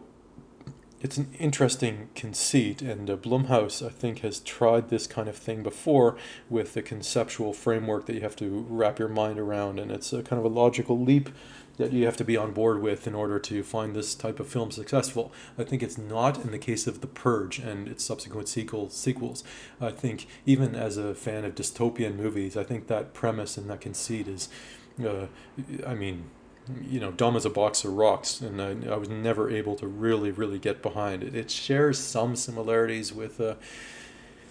it's 1.06 1.18
an 1.18 1.28
interesting 1.38 2.08
conceit, 2.14 2.80
and 2.80 3.08
uh, 3.10 3.16
Blumhouse, 3.16 3.84
I 3.84 3.90
think, 3.90 4.20
has 4.20 4.40
tried 4.40 4.88
this 4.88 5.06
kind 5.06 5.28
of 5.28 5.36
thing 5.36 5.62
before 5.62 6.16
with 6.48 6.72
the 6.72 6.82
conceptual 6.82 7.52
framework 7.52 8.06
that 8.06 8.14
you 8.14 8.22
have 8.22 8.36
to 8.36 8.66
wrap 8.68 8.98
your 8.98 9.08
mind 9.08 9.38
around, 9.38 9.78
and 9.78 9.92
it's 9.92 10.12
a 10.12 10.22
kind 10.22 10.40
of 10.40 10.44
a 10.44 10.54
logical 10.54 10.98
leap 10.98 11.28
that 11.76 11.92
you 11.92 12.06
have 12.06 12.16
to 12.16 12.24
be 12.24 12.36
on 12.36 12.52
board 12.52 12.80
with 12.80 13.06
in 13.06 13.14
order 13.14 13.38
to 13.38 13.62
find 13.62 13.94
this 13.94 14.14
type 14.14 14.40
of 14.40 14.48
film 14.48 14.70
successful. 14.70 15.30
I 15.58 15.64
think 15.64 15.82
it's 15.82 15.98
not 15.98 16.42
in 16.42 16.50
the 16.50 16.58
case 16.58 16.86
of 16.86 17.02
The 17.02 17.06
Purge 17.06 17.58
and 17.58 17.86
its 17.86 18.02
subsequent 18.02 18.48
sequels. 18.48 18.96
Sequels, 18.96 19.44
I 19.78 19.90
think 19.90 20.26
even 20.46 20.74
as 20.74 20.96
a 20.96 21.14
fan 21.14 21.44
of 21.44 21.54
dystopian 21.54 22.16
movies, 22.16 22.56
I 22.56 22.64
think 22.64 22.86
that 22.86 23.12
premise 23.12 23.58
and 23.58 23.68
that 23.68 23.82
conceit 23.82 24.26
is, 24.26 24.48
uh, 25.04 25.26
I 25.86 25.94
mean, 25.94 26.24
you 26.82 27.00
know, 27.00 27.12
dumb 27.12 27.36
as 27.36 27.44
a 27.44 27.50
box 27.50 27.84
of 27.84 27.92
rocks, 27.92 28.40
and 28.40 28.60
I, 28.60 28.92
I, 28.92 28.96
was 28.96 29.08
never 29.08 29.50
able 29.50 29.76
to 29.76 29.86
really, 29.86 30.30
really 30.30 30.58
get 30.58 30.82
behind 30.82 31.22
it. 31.22 31.34
It 31.34 31.50
shares 31.50 31.98
some 31.98 32.34
similarities 32.34 33.12
with 33.12 33.40
uh, 33.40 33.54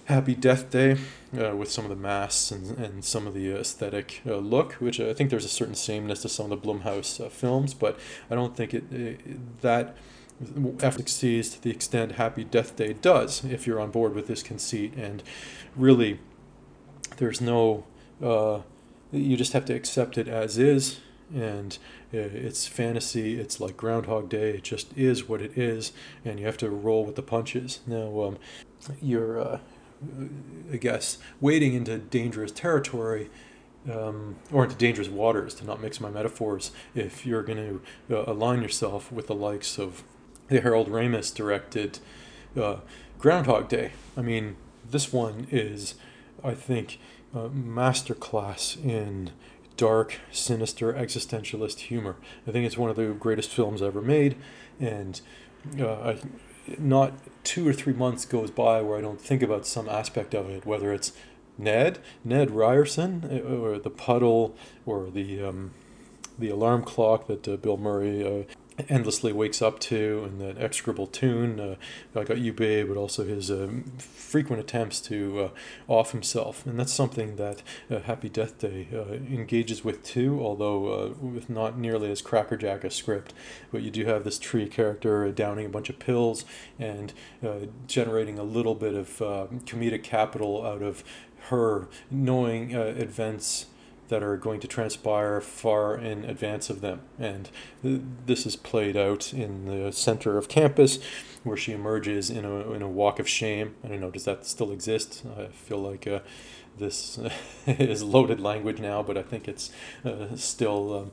Happy 0.06 0.36
Death 0.36 0.70
Day, 0.70 0.98
uh, 1.38 1.56
with 1.56 1.70
some 1.72 1.84
of 1.84 1.90
the 1.90 1.96
masks 1.96 2.52
and, 2.52 2.78
and 2.78 3.04
some 3.04 3.28
of 3.28 3.34
the 3.34 3.52
aesthetic 3.52 4.22
uh, 4.26 4.38
look, 4.38 4.74
which 4.74 5.00
I 5.00 5.14
think 5.14 5.30
there's 5.30 5.46
a 5.46 5.50
certain 5.50 5.76
sameness 5.76 6.22
to 6.22 6.30
some 6.30 6.52
of 6.52 6.62
the 6.62 6.68
Blumhouse 6.68 7.24
uh, 7.24 7.30
films, 7.30 7.74
but 7.74 8.00
I 8.30 8.36
don't 8.36 8.56
think 8.56 8.74
it, 8.74 8.92
it 8.92 9.62
that 9.62 9.98
succeeds 10.80 11.50
to 11.50 11.62
the 11.62 11.70
extent 11.70 12.14
Happy 12.14 12.44
Death 12.44 12.76
Day 12.76 12.94
does, 12.94 13.44
if 13.46 13.66
you're 13.66 13.80
on 13.80 13.92
board 13.92 14.14
with 14.14 14.28
this 14.28 14.44
conceit, 14.44 14.94
and 14.96 15.24
really, 15.76 16.20
there's 17.18 17.42
no. 17.42 17.86
You 19.16 19.38
just 19.38 19.54
have 19.54 19.66
to 19.66 19.74
accept 19.74 20.18
it 20.18 20.28
as 20.28 20.58
is 20.58 21.00
and 21.34 21.78
uh, 22.14 22.18
it's 22.18 22.68
fantasy. 22.68 23.40
It's 23.40 23.60
like 23.60 23.78
Groundhog 23.78 24.30
Day. 24.30 24.52
It 24.52 24.64
just 24.64 24.96
is 24.98 25.28
what 25.28 25.42
it 25.42 25.58
is, 25.58 25.92
and 26.24 26.40
you 26.40 26.46
have 26.46 26.58
to 26.58 26.70
roll 26.70 27.06
with 27.06 27.16
the 27.16 27.22
punches. 27.22 27.80
Now, 27.88 28.22
um, 28.22 28.38
you're, 29.02 29.40
uh, 29.40 29.60
I 30.72 30.78
guess, 30.78 31.18
wading 31.42 31.74
into 31.74 31.98
dangerous 31.98 32.52
territory. 32.52 33.30
Um, 33.88 34.38
or 34.52 34.64
into 34.64 34.76
dangerous 34.76 35.10
waters, 35.10 35.54
to 35.56 35.64
not 35.64 35.80
mix 35.80 36.02
my 36.02 36.10
metaphors, 36.10 36.72
if 36.96 37.24
you're 37.24 37.44
going 37.44 37.82
to 38.10 38.18
uh, 38.18 38.24
align 38.26 38.64
yourself 38.64 39.12
with 39.12 39.28
the 39.28 39.36
likes 39.36 39.78
of 39.78 40.02
the 40.48 40.60
Harold 40.60 40.90
Ramis 40.90 41.32
directed 41.32 42.00
uh, 42.60 42.78
Groundhog 43.20 43.70
Day. 43.70 43.92
I 44.18 44.24
mean, 44.24 44.56
this 44.90 45.14
one 45.14 45.46
is, 45.52 45.94
I 46.44 46.56
think, 46.56 46.98
a 47.36 47.50
masterclass 47.50 48.84
in 48.84 49.32
dark, 49.78 50.20
sinister, 50.32 50.94
existentialist 50.94 51.80
humor. 51.80 52.16
I 52.48 52.52
think 52.52 52.66
it's 52.66 52.78
one 52.78 52.90
of 52.90 52.96
the 52.96 53.08
greatest 53.08 53.52
films 53.52 53.82
ever 53.82 54.02
made, 54.02 54.38
and 54.80 55.20
uh, 55.80 55.96
I, 55.96 56.18
not 56.80 57.14
two 57.44 57.68
or 57.68 57.74
three 57.74 57.94
months 57.94 58.26
goes 58.26 58.52
by 58.52 58.82
where 58.82 58.98
I 58.98 59.02
don't 59.02 59.20
think 59.20 59.44
about 59.44 59.68
some 59.68 59.90
aspect 59.90 60.34
of 60.34 60.50
it, 60.50 60.66
whether 60.66 60.94
it's 60.94 61.12
Ned, 61.58 62.00
Ned 62.24 62.52
Ryerson, 62.52 63.30
uh, 63.30 63.54
or 63.54 63.80
the 63.80 63.90
puddle, 63.90 64.56
or 64.86 65.10
the 65.10 65.44
um, 65.44 65.72
the 66.38 66.50
alarm 66.50 66.84
clock 66.84 67.28
that 67.28 67.48
uh, 67.48 67.56
Bill 67.58 67.78
Murray 67.78 68.26
uh, 68.26 68.44
endlessly 68.90 69.32
wakes 69.32 69.62
up 69.62 69.80
to 69.80 70.24
and 70.26 70.42
that 70.42 70.62
execrable 70.62 71.08
tune 71.08 71.60
uh, 71.60 71.76
I 72.20 72.24
got 72.24 72.40
you 72.40 72.52
babe 72.52 72.90
but 72.90 72.98
also 72.98 73.24
his 73.24 73.50
um, 73.50 73.84
frequent 73.98 74.60
attempts 74.60 75.00
to 75.02 75.40
uh, 75.40 75.50
off 75.88 76.12
himself. 76.12 76.66
And 76.66 76.78
that's 76.78 76.94
something 76.94 77.38
that 77.38 77.64
uh, 77.90 78.00
Happy 78.00 78.28
Death 78.28 78.60
Day 78.60 78.88
uh, 78.94 79.14
engages 79.14 79.84
with 79.84 80.04
too 80.04 80.40
although 80.42 80.88
uh, 80.88 81.10
with 81.26 81.50
not 81.50 81.78
nearly 81.78 82.12
as 82.12 82.22
crackerjack 82.22 82.84
a 82.84 82.90
script. 82.90 83.34
But 83.72 83.82
you 83.82 83.92
do 83.92 84.06
have 84.06 84.24
this 84.24 84.38
tree 84.38 84.68
character 84.68 85.32
downing 85.32 85.66
a 85.66 85.70
bunch 85.70 85.90
of 85.90 86.00
pills 86.00 86.44
and 86.78 87.14
uh, 87.46 87.68
generating 87.88 88.38
a 88.38 88.44
little 88.44 88.76
bit 88.76 88.94
of 88.94 89.08
comedic 89.66 90.04
capital 90.04 90.66
out 90.66 90.82
of 90.82 91.04
her 91.50 91.88
knowing 92.10 92.72
events 92.72 93.68
that 94.10 94.24
are 94.24 94.38
going 94.38 94.60
to 94.60 94.68
transpire 94.68 95.42
far 95.42 95.98
in 95.98 96.26
advance 96.26 96.70
of 96.70 96.82
them. 96.82 97.02
And 97.18 97.50
th- 97.82 98.02
this 98.26 98.46
is 98.46 98.56
played 98.56 98.96
out 98.96 99.34
in 99.34 99.66
the 99.66 99.92
center 99.92 100.38
of 100.38 100.48
campus 100.48 101.00
where 101.44 101.58
she 101.58 101.72
emerges 101.72 102.30
in 102.30 102.46
a, 102.46 102.72
in 102.72 102.82
a 102.82 102.90
walk 102.90 103.20
of 103.20 103.28
shame. 103.28 103.76
I 103.84 103.88
don't 103.90 104.02
know, 104.02 104.12
does 104.12 104.26
that 104.26 104.46
still 104.46 104.72
exist? 104.72 105.24
I 105.38 105.48
feel 105.48 105.80
like 105.80 106.08
uh, 106.08 106.20
this 106.78 107.20
is 107.68 108.04
loaded 108.04 108.40
language 108.40 108.80
now, 108.80 109.04
but 109.04 109.18
I 109.18 109.22
think 109.24 109.48
it's 109.48 109.72
uh, 110.04 110.36
still. 110.36 110.94
Um, 110.94 111.12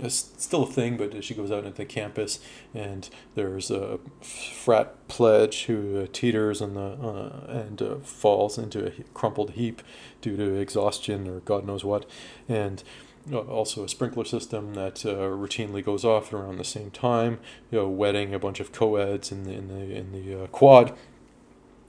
it's 0.00 0.32
still 0.38 0.62
a 0.62 0.66
thing, 0.66 0.96
but 0.96 1.22
she 1.22 1.34
goes 1.34 1.50
out 1.50 1.64
into 1.64 1.76
the 1.76 1.84
campus, 1.84 2.40
and 2.74 3.08
there's 3.34 3.70
a 3.70 3.98
frat 4.20 5.08
pledge 5.08 5.64
who 5.64 6.00
uh, 6.00 6.06
teeters 6.12 6.62
on 6.62 6.74
the 6.74 6.80
uh, 6.80 7.46
and 7.48 7.82
uh, 7.82 7.96
falls 7.96 8.58
into 8.58 8.86
a 8.86 8.90
crumpled 9.12 9.50
heap 9.52 9.82
due 10.20 10.36
to 10.36 10.54
exhaustion 10.54 11.28
or 11.28 11.40
God 11.40 11.66
knows 11.66 11.84
what, 11.84 12.06
and 12.48 12.82
uh, 13.30 13.40
also 13.40 13.84
a 13.84 13.88
sprinkler 13.88 14.24
system 14.24 14.74
that 14.74 15.04
uh, 15.04 15.14
routinely 15.14 15.84
goes 15.84 16.04
off 16.04 16.32
around 16.32 16.56
the 16.56 16.64
same 16.64 16.90
time, 16.90 17.38
you 17.70 17.78
know, 17.78 17.88
wetting 17.88 18.34
a 18.34 18.38
bunch 18.38 18.60
of 18.60 18.72
co-eds 18.72 19.30
in 19.30 19.44
the 19.44 19.52
in 19.52 19.68
the 19.68 19.94
in 19.94 20.12
the 20.12 20.44
uh, 20.44 20.46
quad. 20.48 20.96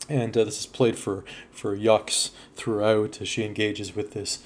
And 0.09 0.33
this 0.33 0.59
is 0.59 0.65
played 0.65 0.97
for 0.99 1.23
for 1.51 1.77
yucks 1.77 2.31
throughout 2.55 3.21
as 3.21 3.29
she 3.29 3.45
engages 3.45 3.95
with 3.95 4.11
this 4.11 4.43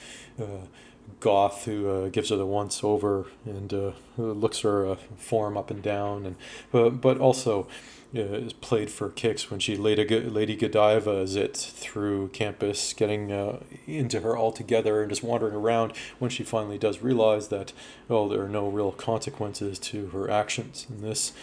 goth 1.19 1.65
who 1.65 1.89
uh, 1.89 2.09
gives 2.09 2.29
her 2.29 2.35
the 2.35 2.45
once 2.45 2.83
over 2.83 3.25
and 3.45 3.73
uh, 3.73 3.91
looks 4.17 4.59
her 4.59 4.85
uh, 4.85 4.95
form 5.17 5.57
up 5.57 5.71
and 5.71 5.81
down 5.81 6.25
and 6.25 6.35
but 6.71 7.01
but 7.01 7.17
also 7.17 7.67
uh, 8.15 8.21
is 8.21 8.53
played 8.53 8.89
for 8.89 9.09
kicks 9.09 9.49
when 9.49 9.59
she 9.59 9.75
Lady 9.75 10.05
Lady 10.21 10.55
Godiva 10.55 11.21
it 11.35 11.57
through 11.57 12.29
campus 12.29 12.93
getting 12.93 13.31
uh, 13.31 13.59
into 13.85 14.21
her 14.21 14.37
altogether 14.37 15.01
and 15.01 15.09
just 15.09 15.23
wandering 15.23 15.55
around 15.55 15.93
when 16.19 16.29
she 16.29 16.43
finally 16.43 16.77
does 16.77 17.01
realize 17.01 17.47
that 17.49 17.73
oh 18.09 18.29
there 18.29 18.43
are 18.43 18.49
no 18.49 18.67
real 18.67 18.91
consequences 18.91 19.79
to 19.79 20.07
her 20.07 20.29
actions 20.29 20.87
and 20.89 21.01
this 21.01 21.33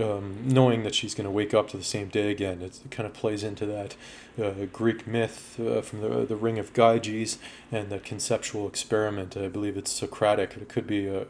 um, 0.00 0.38
knowing 0.44 0.82
that 0.82 0.94
she's 0.94 1.14
going 1.14 1.24
to 1.24 1.30
wake 1.30 1.54
up 1.54 1.68
to 1.70 1.76
the 1.76 1.84
same 1.84 2.08
day 2.08 2.30
again. 2.30 2.62
It 2.62 2.80
kind 2.90 3.06
of 3.06 3.12
plays 3.12 3.42
into 3.42 3.66
that 3.66 3.96
uh, 4.42 4.66
Greek 4.72 5.06
myth 5.06 5.58
uh, 5.60 5.82
from 5.82 6.00
the, 6.00 6.24
the 6.26 6.36
Ring 6.36 6.58
of 6.58 6.72
Gyges 6.72 7.38
and 7.70 7.90
that 7.90 8.04
conceptual 8.04 8.66
experiment. 8.66 9.36
I 9.36 9.48
believe 9.48 9.76
it's 9.76 9.92
Socratic. 9.92 10.56
It 10.56 10.68
could 10.68 10.86
be 10.86 11.06
a. 11.06 11.26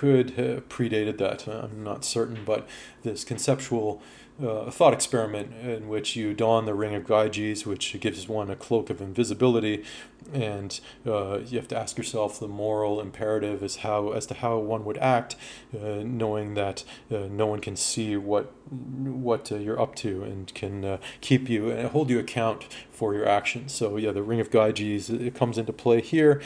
Could 0.00 0.30
have 0.30 0.68
predated 0.68 1.18
that. 1.18 1.46
I'm 1.46 1.84
not 1.84 2.04
certain, 2.04 2.40
but 2.44 2.66
this 3.02 3.22
conceptual 3.22 4.02
uh, 4.44 4.68
thought 4.68 4.92
experiment 4.92 5.52
in 5.62 5.88
which 5.88 6.16
you 6.16 6.34
don 6.34 6.66
the 6.66 6.74
ring 6.74 6.96
of 6.96 7.04
Gyges, 7.04 7.64
which 7.64 7.98
gives 8.00 8.28
one 8.28 8.50
a 8.50 8.56
cloak 8.56 8.90
of 8.90 9.00
invisibility, 9.00 9.84
and 10.32 10.80
uh, 11.06 11.38
you 11.46 11.58
have 11.58 11.68
to 11.68 11.78
ask 11.78 11.96
yourself 11.96 12.40
the 12.40 12.48
moral 12.48 13.00
imperative 13.00 13.62
as 13.62 13.76
how 13.76 14.10
as 14.10 14.26
to 14.26 14.34
how 14.34 14.58
one 14.58 14.84
would 14.84 14.98
act, 14.98 15.36
uh, 15.72 16.02
knowing 16.02 16.54
that 16.54 16.82
uh, 17.12 17.28
no 17.30 17.46
one 17.46 17.60
can 17.60 17.76
see 17.76 18.16
what 18.16 18.52
what 18.70 19.52
uh, 19.52 19.56
you're 19.56 19.80
up 19.80 19.94
to 19.94 20.24
and 20.24 20.52
can 20.54 20.84
uh, 20.84 20.98
keep 21.20 21.48
you 21.48 21.70
and 21.70 21.90
hold 21.90 22.10
you 22.10 22.18
account 22.18 22.66
for 22.90 23.14
your 23.14 23.28
actions. 23.28 23.72
So 23.72 23.96
yeah, 23.96 24.10
the 24.10 24.24
ring 24.24 24.40
of 24.40 24.50
Gyges 24.50 25.08
it 25.08 25.36
comes 25.36 25.56
into 25.56 25.72
play 25.72 26.00
here. 26.00 26.42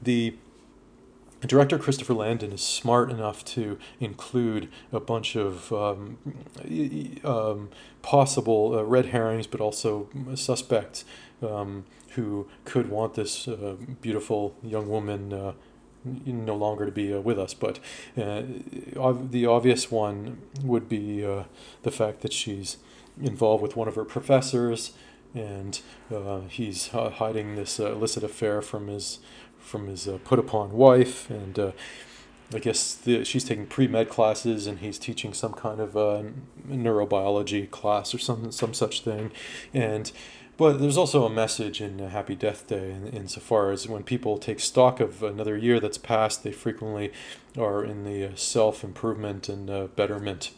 The 0.00 0.36
director 1.46 1.78
Christopher 1.78 2.14
Landon 2.14 2.52
is 2.52 2.62
smart 2.62 3.10
enough 3.10 3.44
to 3.46 3.78
include 4.00 4.68
a 4.92 5.00
bunch 5.00 5.36
of 5.36 5.72
um, 5.72 6.18
um, 7.24 7.70
possible 8.02 8.78
uh, 8.78 8.82
red 8.82 9.06
herrings, 9.06 9.46
but 9.46 9.60
also 9.60 10.08
suspects 10.34 11.04
um, 11.42 11.84
who 12.10 12.48
could 12.64 12.88
want 12.88 13.14
this 13.14 13.48
uh, 13.48 13.76
beautiful 14.00 14.54
young 14.62 14.88
woman 14.88 15.32
uh, 15.32 15.52
no 16.04 16.54
longer 16.54 16.86
to 16.86 16.92
be 16.92 17.12
uh, 17.12 17.20
with 17.20 17.38
us. 17.38 17.54
But 17.54 17.78
uh, 18.16 18.42
the 19.30 19.46
obvious 19.46 19.90
one 19.90 20.42
would 20.62 20.88
be 20.88 21.24
uh, 21.24 21.44
the 21.82 21.90
fact 21.90 22.20
that 22.20 22.32
she's 22.32 22.76
involved 23.20 23.62
with 23.62 23.76
one 23.76 23.88
of 23.88 23.94
her 23.94 24.04
professors. 24.04 24.92
And 25.34 25.80
he's 26.48 26.90
hiding 26.90 27.56
this 27.56 27.80
illicit 27.80 28.22
affair 28.22 28.62
from 28.62 28.86
his 28.86 29.18
from 29.64 29.86
his 29.88 30.06
uh, 30.06 30.18
put 30.24 30.38
upon 30.38 30.72
wife, 30.72 31.28
and 31.30 31.58
uh, 31.58 31.72
I 32.52 32.58
guess 32.58 32.94
the, 32.94 33.24
she's 33.24 33.44
taking 33.44 33.66
pre 33.66 33.88
med 33.88 34.08
classes 34.08 34.66
and 34.66 34.78
he's 34.78 34.98
teaching 34.98 35.32
some 35.32 35.54
kind 35.54 35.80
of 35.80 35.96
uh, 35.96 36.22
neurobiology 36.68 37.70
class 37.70 38.14
or 38.14 38.18
some 38.18 38.52
some 38.52 38.74
such 38.74 39.00
thing, 39.00 39.32
and 39.72 40.12
but 40.56 40.78
there's 40.78 40.96
also 40.96 41.24
a 41.24 41.30
message 41.30 41.80
in 41.80 41.98
Happy 41.98 42.36
Death 42.36 42.68
Day 42.68 42.92
in, 42.92 43.08
insofar 43.08 43.72
as 43.72 43.88
when 43.88 44.04
people 44.04 44.38
take 44.38 44.60
stock 44.60 45.00
of 45.00 45.22
another 45.22 45.56
year 45.56 45.80
that's 45.80 45.98
passed, 45.98 46.44
they 46.44 46.52
frequently 46.52 47.12
are 47.58 47.84
in 47.84 48.04
the 48.04 48.36
self 48.36 48.84
improvement 48.84 49.48
and 49.48 49.68
uh, 49.68 49.86
betterment 49.96 50.52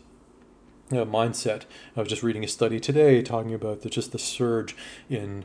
uh, 0.92 1.04
mindset. 1.04 1.62
I 1.96 2.00
was 2.00 2.08
just 2.08 2.22
reading 2.22 2.44
a 2.44 2.48
study 2.48 2.78
today 2.78 3.22
talking 3.22 3.54
about 3.54 3.80
the, 3.82 3.88
just 3.88 4.12
the 4.12 4.18
surge 4.18 4.76
in 5.08 5.44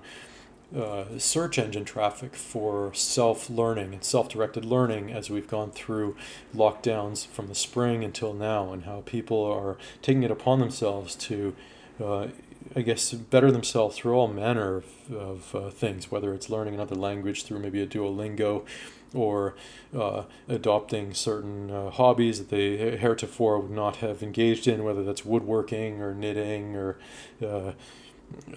uh, 0.76 1.18
search 1.18 1.58
engine 1.60 1.86
traffic 1.86 2.36
for 2.36 2.94
self 2.94 3.50
learning 3.50 3.94
and 3.94 4.04
self 4.04 4.30
directed 4.30 4.66
learning 4.66 5.12
as 5.12 5.30
we've 5.30 5.48
gone 5.48 5.72
through 5.72 6.16
lockdowns 6.56 7.28
from 7.28 7.48
the 7.48 7.56
spring 7.56 8.04
until 8.04 8.34
now, 8.34 8.72
and 8.72 8.86
how 8.86 9.02
people 9.06 9.44
are 9.44 9.78
taking 10.02 10.24
it 10.24 10.32
upon 10.32 10.60
themselves 10.60 11.16
to. 11.16 11.56
Uh, 12.02 12.28
I 12.76 12.82
guess 12.84 13.12
better 13.12 13.52
themselves 13.52 13.98
through 13.98 14.14
all 14.14 14.28
manner 14.28 14.78
of, 14.78 15.12
of 15.12 15.56
uh, 15.56 15.70
things, 15.72 16.10
whether 16.10 16.34
it's 16.34 16.50
learning 16.50 16.76
another 16.76 16.96
language 16.96 17.44
through 17.44 17.60
maybe 17.60 17.82
a 17.82 17.88
Duolingo, 17.88 18.66
or 19.14 19.56
uh, 19.98 20.24
adopting 20.48 21.14
certain 21.14 21.70
uh, 21.70 21.90
hobbies 21.90 22.38
that 22.38 22.50
they 22.50 22.98
heretofore 22.98 23.60
would 23.60 23.72
not 23.72 23.98
have 23.98 24.24
engaged 24.24 24.68
in, 24.68 24.84
whether 24.84 25.04
that's 25.04 25.26
woodworking 25.26 26.02
or 26.02 26.14
knitting 26.14 26.76
or 26.76 26.98
uh, 27.46 27.72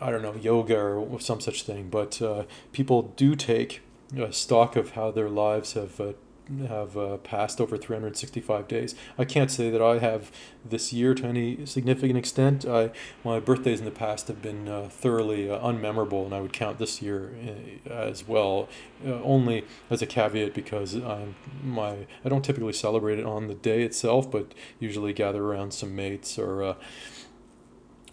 I 0.00 0.10
don't 0.10 0.22
know, 0.22 0.34
yoga 0.34 0.78
or 0.78 1.20
some 1.20 1.40
such 1.40 1.62
thing. 1.62 1.88
But 1.90 2.20
uh, 2.20 2.44
people 2.72 3.14
do 3.16 3.34
take 3.34 3.82
stock 4.30 4.76
of 4.76 4.92
how 4.92 5.10
their 5.10 5.28
lives 5.28 5.72
have 5.72 6.00
uh, 6.00 6.12
have 6.68 6.96
uh, 6.96 7.16
passed 7.18 7.60
over 7.60 7.76
365 7.76 8.68
days. 8.68 8.94
I 9.18 9.24
can't 9.24 9.50
say 9.50 9.70
that 9.70 9.80
I 9.80 9.98
have 9.98 10.30
this 10.64 10.92
year 10.92 11.14
to 11.14 11.26
any 11.26 11.64
significant 11.64 12.18
extent. 12.18 12.66
I, 12.66 12.90
my 13.24 13.40
birthdays 13.40 13.78
in 13.78 13.84
the 13.84 13.90
past 13.90 14.28
have 14.28 14.42
been 14.42 14.68
uh, 14.68 14.88
thoroughly 14.90 15.50
uh, 15.50 15.58
unmemorable, 15.58 16.24
and 16.24 16.34
I 16.34 16.40
would 16.40 16.52
count 16.52 16.78
this 16.78 17.00
year 17.00 17.32
uh, 17.88 17.92
as 17.92 18.28
well, 18.28 18.68
uh, 19.06 19.22
only 19.22 19.64
as 19.90 20.02
a 20.02 20.06
caveat 20.06 20.54
because 20.54 20.94
I'm 20.94 21.34
my 21.62 22.06
I 22.24 22.28
don't 22.28 22.44
typically 22.44 22.72
celebrate 22.72 23.18
it 23.18 23.24
on 23.24 23.48
the 23.48 23.54
day 23.54 23.82
itself, 23.82 24.30
but 24.30 24.52
usually 24.78 25.12
gather 25.12 25.42
around 25.42 25.72
some 25.72 25.96
mates 25.96 26.38
or 26.38 26.62
uh, 26.62 26.74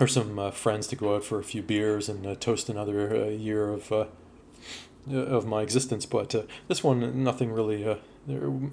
or 0.01 0.07
some 0.07 0.39
uh, 0.39 0.49
friends 0.49 0.87
to 0.87 0.95
go 0.95 1.15
out 1.15 1.23
for 1.23 1.39
a 1.39 1.43
few 1.43 1.61
beers 1.61 2.09
and 2.09 2.25
uh, 2.25 2.33
toast 2.35 2.69
another 2.69 3.15
uh, 3.15 3.29
year 3.29 3.69
of 3.69 3.91
of 5.07 5.45
my 5.45 5.61
existence. 5.61 6.05
But 6.05 6.47
this 6.67 6.83
one, 6.83 7.23
nothing 7.23 7.51
really. 7.51 7.87
Uh, 7.87 7.97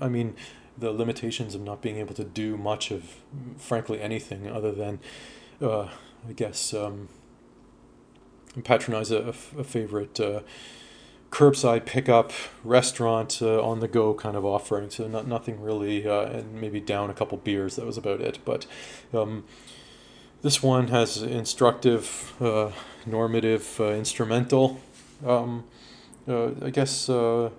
I 0.00 0.08
mean, 0.08 0.34
the 0.76 0.90
limitations 0.90 1.54
of 1.54 1.60
not 1.60 1.82
being 1.82 1.96
able 1.96 2.14
to 2.14 2.24
do 2.24 2.56
much 2.56 2.90
of, 2.90 3.16
frankly, 3.58 4.00
anything 4.00 4.48
other 4.48 4.72
than, 4.72 5.00
I 5.60 5.88
guess, 6.34 6.72
um, 6.74 7.08
patronize 8.64 9.10
a, 9.10 9.28
a 9.28 9.64
favorite 9.64 10.20
curbside 11.30 11.84
pickup 11.84 12.32
restaurant 12.64 13.42
uh, 13.42 13.62
on 13.62 13.80
the 13.80 13.88
go 13.88 14.14
kind 14.14 14.34
of 14.34 14.46
offering 14.46 14.88
so 14.88 15.06
not 15.06 15.26
nothing 15.26 15.60
really 15.60 16.08
uh, 16.08 16.22
and 16.22 16.54
maybe 16.58 16.80
down 16.80 17.10
a 17.10 17.12
couple 17.12 17.36
beers 17.36 17.76
that 17.76 17.84
was 17.84 17.98
about 17.98 18.22
it 18.22 18.38
but 18.46 18.66
um, 19.12 19.44
this 20.42 20.62
one 20.62 20.88
has 20.88 21.20
instructive, 21.22 22.32
uh, 22.40 22.70
normative, 23.06 23.80
uh, 23.80 23.92
instrumental, 23.92 24.80
um, 25.26 25.64
uh, 26.28 26.50
I 26.62 26.70
guess, 26.70 27.08
uh, 27.08 27.50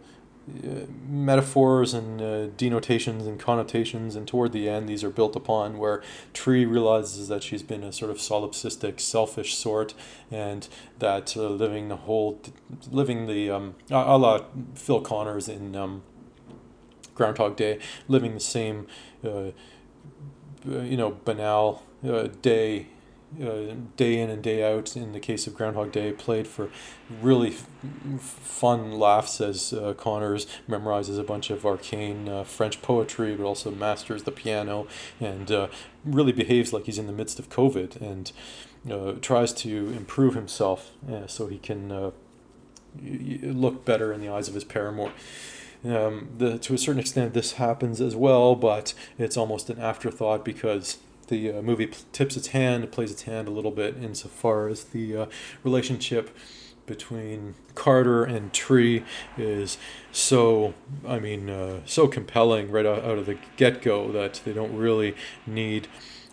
metaphors 1.08 1.94
and 1.94 2.22
uh, 2.22 2.48
denotations 2.58 3.28
and 3.28 3.40
connotations. 3.40 4.16
And 4.16 4.28
toward 4.28 4.52
the 4.54 4.70
end, 4.70 4.88
these 4.88 5.04
are 5.04 5.10
built 5.10 5.36
upon 5.36 5.78
where 5.78 6.02
Tree 6.34 6.66
realizes 6.66 7.28
that 7.28 7.44
she's 7.44 7.62
been 7.62 7.84
a 7.84 7.92
sort 7.92 8.10
of 8.10 8.18
solipsistic, 8.18 9.00
selfish 9.00 9.56
sort, 9.56 9.94
and 10.32 10.68
that 11.00 11.36
uh, 11.36 11.50
living 11.50 11.90
the 11.90 11.98
whole, 11.98 12.42
living 12.90 13.28
the, 13.28 13.52
um, 13.52 13.76
a 13.92 14.18
la 14.18 14.46
Phil 14.74 15.02
Connors 15.02 15.50
in 15.50 15.76
um, 15.76 16.02
Groundhog 17.14 17.58
Day, 17.58 17.80
living 18.08 18.34
the 18.34 18.40
same, 18.40 18.88
you 19.22 19.54
know, 20.66 21.18
banal 21.26 21.84
uh, 22.08 22.28
day 22.42 22.88
uh, 23.40 23.76
day 23.96 24.20
in 24.20 24.30
and 24.30 24.42
day 24.42 24.64
out 24.64 24.96
in 24.96 25.12
the 25.12 25.20
case 25.20 25.46
of 25.46 25.54
Groundhog 25.54 25.92
Day 25.92 26.12
played 26.12 26.48
for 26.48 26.72
really 27.22 27.50
f- 27.50 27.68
fun 28.18 28.94
laughs 28.94 29.40
as 29.40 29.72
uh, 29.72 29.94
Connors 29.94 30.48
memorizes 30.68 31.20
a 31.20 31.24
bunch 31.24 31.52
of 31.52 31.64
arcane 31.64 32.28
uh, 32.28 32.44
French 32.44 32.82
poetry 32.82 33.36
but 33.36 33.44
also 33.44 33.70
masters 33.70 34.24
the 34.24 34.32
piano 34.32 34.88
and 35.20 35.52
uh, 35.52 35.68
really 36.04 36.32
behaves 36.32 36.74
like 36.74 36.86
he's 36.86 36.98
in 36.98 37.06
the 37.06 37.14
midst 37.14 37.38
of 37.38 37.50
COVID 37.50 38.02
and 38.02 38.32
uh, 38.92 39.14
tries 39.22 39.54
to 39.54 39.90
improve 39.90 40.34
himself 40.34 40.92
uh, 41.12 41.28
so 41.28 41.48
he 41.48 41.60
can 41.60 42.12
look 43.44 43.86
better 43.86 44.12
in 44.12 44.22
the 44.22 44.30
eyes 44.30 44.48
of 44.48 44.56
his 44.56 44.64
paramour. 44.64 45.12
Um, 45.86 46.30
the, 46.38 46.58
to 46.58 46.74
a 46.74 46.78
certain 46.78 47.00
extent, 47.00 47.34
this 47.34 47.54
happens 47.54 48.02
as 48.02 48.16
well, 48.16 48.56
but 48.56 48.94
it's 49.18 49.38
almost 49.38 49.70
an 49.70 49.80
afterthought 49.80 50.44
because 50.44 50.98
the 51.30 51.52
uh, 51.52 51.62
movie 51.62 51.92
tips 52.12 52.36
its 52.36 52.48
hand, 52.48 52.92
plays 52.92 53.12
its 53.12 53.24
hand 53.24 53.48
a 53.48 53.52
little 53.52 53.72
bit 53.72 53.96
insofar 54.02 54.68
as 54.68 54.86
the 54.86 55.16
uh, 55.16 55.26
relationship 55.64 56.36
between 56.86 57.54
Carter 57.76 58.24
and 58.24 58.52
Tree 58.52 59.04
is 59.38 59.78
so, 60.12 60.74
I 61.08 61.20
mean, 61.20 61.50
uh, 61.50 61.82
so 61.86 62.08
compelling 62.08 62.72
right 62.72 62.86
out, 62.86 63.06
out 63.06 63.20
of 63.20 63.28
the 63.28 63.38
get 63.58 63.82
go 63.82 64.12
that 64.12 64.42
they 64.44 64.54
don't 64.54 64.76
really 64.76 65.16
need 65.46 65.88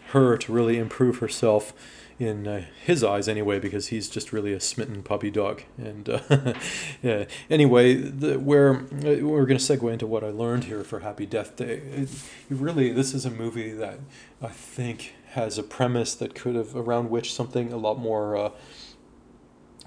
her 0.09 0.37
to 0.38 0.52
really 0.52 0.78
improve 0.78 1.18
herself 1.18 1.72
in 2.18 2.46
uh, 2.46 2.64
his 2.85 3.05
eyes 3.05 3.29
anyway, 3.29 3.59
because 3.59 3.88
he's 3.88 4.09
just 4.09 4.33
really 4.33 4.52
a 4.52 4.61
smitten 4.61 5.02
puppy 5.02 5.31
dog. 5.31 5.62
And 5.76 6.09
uh, 6.09 6.20
yeah. 7.02 7.24
anyway, 7.50 7.94
the, 7.94 8.38
where 8.38 8.76
uh, 8.76 9.20
we're 9.20 9.46
going 9.46 9.59
to 9.59 9.76
segue 9.76 9.92
into 9.92 10.07
what 10.07 10.24
I 10.24 10.29
learned 10.29 10.64
here 10.64 10.83
for 10.83 11.00
Happy 11.00 11.26
Death 11.26 11.57
Day. 11.57 11.83
It, 11.92 12.09
really, 12.48 12.92
this 12.92 13.12
is 13.12 13.26
a 13.26 13.31
movie 13.31 13.72
that 13.72 14.00
I 14.40 14.48
think 14.48 15.14
has 15.33 15.59
a 15.59 15.62
premise 15.62 16.14
that 16.14 16.35
could 16.35 16.55
have 16.55 16.74
around 16.74 17.11
which 17.11 17.35
something 17.35 17.72
a 17.72 17.76
lot 17.76 17.98
more. 17.98 18.37
Uh, 18.37 18.50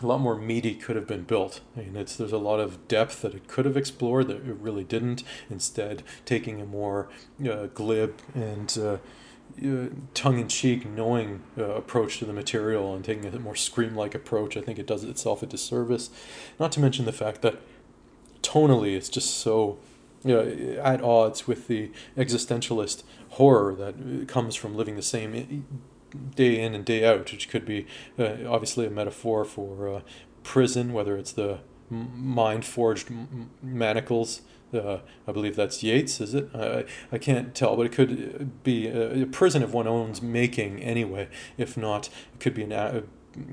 a 0.01 0.05
lot 0.05 0.21
more 0.21 0.37
meaty 0.37 0.75
could 0.75 0.95
have 0.95 1.05
been 1.05 1.23
built. 1.23 1.59
I 1.75 1.81
mean, 1.81 1.97
it's 1.97 2.15
there's 2.15 2.31
a 2.31 2.37
lot 2.37 2.61
of 2.61 2.87
depth 2.87 3.21
that 3.21 3.33
it 3.33 3.49
could 3.49 3.65
have 3.65 3.75
explored 3.75 4.29
that 4.29 4.37
it 4.47 4.55
really 4.55 4.85
didn't. 4.85 5.23
Instead, 5.49 6.03
taking 6.23 6.61
a 6.61 6.65
more 6.65 7.09
uh, 7.45 7.65
glib 7.73 8.15
and 8.33 8.77
uh, 9.63 9.67
uh, 9.67 9.87
tongue-in-cheek, 10.13 10.85
knowing 10.85 11.41
uh, 11.57 11.63
approach 11.75 12.19
to 12.19 12.25
the 12.25 12.33
material 12.33 12.95
and 12.95 13.03
taking 13.03 13.25
a 13.25 13.39
more 13.39 13.55
scream-like 13.55 14.15
approach, 14.15 14.57
I 14.57 14.61
think 14.61 14.79
it 14.79 14.87
does 14.87 15.03
itself 15.03 15.43
a 15.43 15.45
disservice. 15.45 16.09
Not 16.59 16.71
to 16.73 16.79
mention 16.79 17.05
the 17.05 17.11
fact 17.11 17.41
that 17.41 17.61
tonally 18.41 18.95
it's 18.95 19.09
just 19.09 19.35
so 19.35 19.77
you 20.23 20.33
know, 20.33 20.81
at 20.81 21.01
odds 21.01 21.47
with 21.47 21.67
the 21.67 21.91
existentialist 22.17 23.03
horror 23.31 23.73
that 23.75 24.27
comes 24.27 24.55
from 24.55 24.75
living 24.75 24.95
the 24.95 25.01
same 25.01 25.65
day 26.35 26.59
in 26.59 26.73
and 26.73 26.85
day 26.85 27.05
out, 27.05 27.31
which 27.31 27.49
could 27.49 27.65
be 27.65 27.85
uh, 28.17 28.35
obviously 28.47 28.85
a 28.85 28.89
metaphor 28.89 29.45
for 29.45 29.87
uh, 29.87 30.01
prison, 30.43 30.93
whether 30.93 31.15
it's 31.17 31.31
the 31.31 31.59
mind 31.89 32.65
forged 32.65 33.09
manacles 33.61 34.41
uh, 34.73 34.99
I 35.27 35.31
believe 35.31 35.55
that's 35.55 35.83
Yeats, 35.83 36.21
is 36.21 36.33
it? 36.33 36.49
I, 36.53 36.85
I 37.11 37.17
can't 37.17 37.55
tell, 37.55 37.75
but 37.75 37.85
it 37.85 37.91
could 37.91 38.63
be 38.63 38.87
a, 38.87 39.23
a 39.23 39.25
prison 39.25 39.63
of 39.63 39.73
one's 39.73 40.21
own 40.21 40.31
making 40.31 40.81
anyway. 40.81 41.29
If 41.57 41.77
not, 41.77 42.07
it 42.33 42.39
could 42.39 42.53
be 42.53 42.63
an 42.63 42.71
a, 42.71 43.03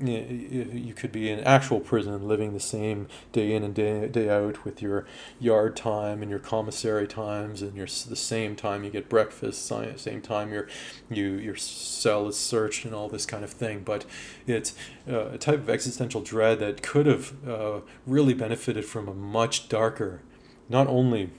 you 0.03 0.93
could 0.95 1.11
be 1.11 1.29
in 1.29 1.39
actual 1.41 1.79
prison 1.79 2.27
living 2.27 2.53
the 2.53 2.59
same 2.59 3.07
day 3.31 3.53
in 3.53 3.63
and 3.63 3.73
day, 3.75 4.07
day 4.07 4.29
out 4.29 4.65
with 4.65 4.81
your 4.81 5.05
yard 5.39 5.75
time 5.75 6.21
and 6.21 6.29
your 6.29 6.39
commissary 6.39 7.07
times 7.07 7.61
and 7.61 7.75
your 7.75 7.85
the 7.85 8.15
same 8.15 8.55
time 8.55 8.83
you 8.83 8.89
get 8.89 9.07
breakfast 9.07 9.65
same 9.67 10.21
time 10.21 10.51
your 10.51 10.67
you 11.09 11.33
your 11.33 11.55
cell 11.55 12.27
is 12.27 12.35
searched 12.35 12.85
and 12.85 12.93
all 12.93 13.07
this 13.07 13.25
kind 13.25 13.43
of 13.43 13.51
thing 13.51 13.81
but 13.83 14.05
it's 14.45 14.73
uh, 15.09 15.27
a 15.27 15.37
type 15.37 15.59
of 15.59 15.69
existential 15.69 16.21
dread 16.21 16.59
that 16.59 16.81
could 16.81 17.05
have 17.05 17.33
uh, 17.47 17.79
really 18.05 18.33
benefited 18.33 18.83
from 18.83 19.07
a 19.07 19.13
much 19.13 19.69
darker 19.69 20.21
not 20.69 20.87
only 20.87 21.29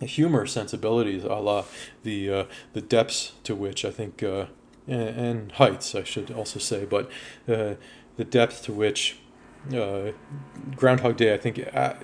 humor 0.00 0.46
sensibilities, 0.46 1.24
a 1.24 1.34
la 1.34 1.64
the 2.02 2.30
uh, 2.30 2.44
the 2.72 2.80
depths 2.80 3.32
to 3.44 3.54
which 3.54 3.84
I 3.84 3.90
think, 3.90 4.22
uh, 4.22 4.46
and, 4.86 5.08
and, 5.08 5.52
heights 5.52 5.94
I 5.94 6.04
should 6.04 6.30
also 6.30 6.58
say, 6.58 6.84
but 6.84 7.10
uh, 7.48 7.74
the 8.16 8.24
depth 8.24 8.62
to 8.64 8.72
which 8.72 9.18
uh, 9.74 10.12
Groundhog 10.76 11.16
Day 11.16 11.34
I 11.34 11.36
think 11.36 11.58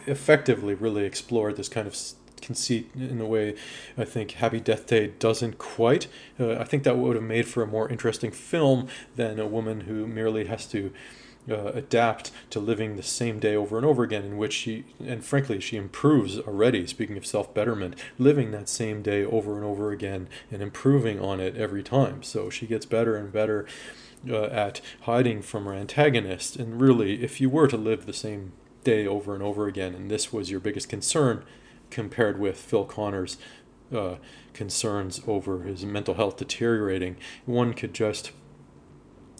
effectively 0.07 0.75
really 0.75 1.05
explored 1.05 1.57
this 1.57 1.69
kind 1.69 1.87
of 1.87 1.97
conceit 2.41 2.91
in 2.95 3.21
a 3.21 3.27
way 3.27 3.55
I 3.97 4.05
think 4.05 4.33
Happy 4.33 4.61
Death 4.61 4.87
Day 4.87 5.09
doesn't 5.19 5.59
quite. 5.59 6.09
Uh, 6.39 6.57
I 6.57 6.65
think 6.65 6.83
that 6.83 6.99
would 6.99 7.17
have 7.17 7.25
made 7.25 7.49
for 7.49 7.63
a 7.63 7.67
more 7.67 7.89
interesting 7.89 8.31
film 8.31 8.89
than 9.17 9.41
a 9.41 9.47
woman 9.47 9.83
who 9.83 10.07
merely 10.07 10.47
has 10.47 10.67
to 10.67 10.93
uh, 11.51 11.73
adapt 11.75 12.31
to 12.51 12.61
living 12.61 12.97
the 12.97 13.03
same 13.03 13.39
day 13.39 13.55
over 13.55 13.77
and 13.77 13.87
over 13.87 14.03
again, 14.03 14.25
in 14.25 14.37
which 14.37 14.53
she, 14.53 14.85
and 15.05 15.25
frankly, 15.25 15.61
she 15.61 15.77
improves 15.77 16.39
already. 16.39 16.87
Speaking 16.87 17.17
of 17.17 17.27
self 17.27 17.53
betterment, 17.53 17.97
living 18.19 18.51
that 18.53 18.69
same 18.69 19.03
day 19.03 19.25
over 19.25 19.57
and 19.57 19.65
over 19.65 19.91
again 19.91 20.29
and 20.51 20.63
improving 20.63 21.21
on 21.21 21.41
it 21.41 21.57
every 21.57 21.83
time. 21.83 22.23
So 22.23 22.51
she 22.51 22.67
gets 22.67 22.87
better 22.87 23.17
and 23.17 23.33
better 23.33 23.67
uh, 24.29 24.45
at 24.45 24.81
hiding 25.03 25.43
from 25.43 25.67
her 25.67 25.75
antagonist. 25.75 26.57
And 26.57 26.81
really, 26.81 27.23
if 27.23 27.41
you 27.41 27.51
were 27.51 27.69
to 27.69 27.77
live 27.77 28.07
the 28.07 28.13
same 28.13 28.53
day 28.83 29.07
over 29.07 29.35
and 29.35 29.43
over 29.43 29.67
again, 29.67 29.95
and 29.95 30.11
this 30.11 30.33
was 30.33 30.51
your 30.51 30.61
biggest 30.61 30.89
concern 30.89 31.45
compared 31.91 32.39
with 32.39 32.59
Phil 32.59 32.85
Connor's 32.85 33.37
uh, 33.95 34.17
concerns 34.53 35.21
over 35.27 35.63
his 35.63 35.85
mental 35.85 36.15
health 36.15 36.37
deteriorating, 36.37 37.17
one 37.45 37.75
could 37.75 37.93
just 37.93 38.33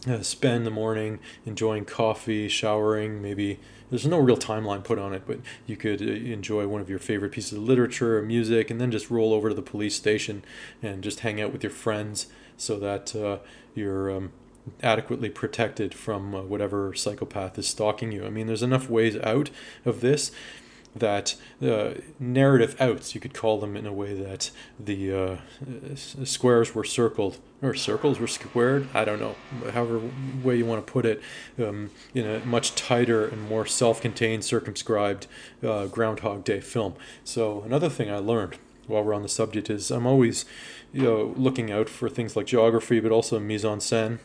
uh, 0.07 0.21
spend 0.21 0.65
the 0.65 0.71
morning 0.71 1.19
enjoying 1.45 1.85
coffee, 1.85 2.47
showering, 2.47 3.21
maybe. 3.21 3.59
There's 3.89 4.07
no 4.07 4.17
real 4.17 4.37
timeline 4.37 4.83
put 4.83 4.97
on 4.97 5.13
it, 5.13 5.23
but 5.27 5.39
you 5.67 5.77
could 5.77 6.01
uh, 6.01 6.05
enjoy 6.05 6.67
one 6.67 6.81
of 6.81 6.89
your 6.89 6.99
favorite 6.99 7.31
pieces 7.31 7.53
of 7.53 7.63
literature 7.63 8.17
or 8.17 8.21
music 8.23 8.71
and 8.71 8.81
then 8.81 8.91
just 8.91 9.11
roll 9.11 9.33
over 9.33 9.49
to 9.49 9.55
the 9.55 9.61
police 9.61 9.95
station 9.95 10.43
and 10.81 11.03
just 11.03 11.19
hang 11.19 11.39
out 11.39 11.51
with 11.51 11.63
your 11.63 11.71
friends 11.71 12.27
so 12.57 12.79
that 12.79 13.15
uh, 13.15 13.37
you're 13.75 14.09
um, 14.09 14.31
adequately 14.81 15.29
protected 15.29 15.93
from 15.93 16.33
uh, 16.33 16.41
whatever 16.41 16.93
psychopath 16.93 17.57
is 17.57 17.67
stalking 17.67 18.11
you. 18.11 18.25
I 18.25 18.29
mean, 18.29 18.47
there's 18.47 18.63
enough 18.63 18.89
ways 18.89 19.17
out 19.17 19.49
of 19.85 20.01
this 20.01 20.31
that 20.95 21.35
uh, 21.61 21.95
narrative 22.19 22.75
outs, 22.79 23.13
you 23.13 23.21
could 23.21 23.33
call 23.33 23.59
them 23.59 23.75
in 23.75 23.85
a 23.85 23.91
way 23.91 24.13
that 24.13 24.51
the 24.79 25.13
uh, 25.13 25.37
squares 25.95 26.73
were 26.73 26.85
circled 26.85 27.37
or 27.61 27.73
circles 27.73 28.19
were 28.19 28.27
squared. 28.27 28.87
I 28.93 29.03
don't 29.03 29.19
know, 29.19 29.35
however 29.71 30.01
way 30.41 30.55
you 30.55 30.65
want 30.65 30.85
to 30.85 30.91
put 30.91 31.05
it, 31.05 31.21
um, 31.59 31.89
in 32.13 32.25
a 32.25 32.45
much 32.45 32.75
tighter 32.75 33.27
and 33.27 33.41
more 33.49 33.65
self-contained, 33.65 34.45
circumscribed 34.45 35.27
uh, 35.61 35.87
Groundhog 35.87 36.43
Day 36.43 36.61
film. 36.61 36.95
So 37.23 37.61
another 37.63 37.89
thing 37.89 38.09
I 38.09 38.17
learned 38.17 38.57
while 38.87 39.03
we're 39.03 39.13
on 39.13 39.23
the 39.23 39.29
subject 39.29 39.69
is 39.69 39.91
I'm 39.91 40.05
always, 40.05 40.45
you 40.93 41.03
know, 41.03 41.33
looking 41.35 41.71
out 41.71 41.89
for 41.89 42.07
things 42.07 42.35
like 42.35 42.45
geography, 42.45 42.99
but 42.99 43.11
also 43.11 43.39
mise 43.39 43.65
en 43.65 43.79
scène, 43.79 44.19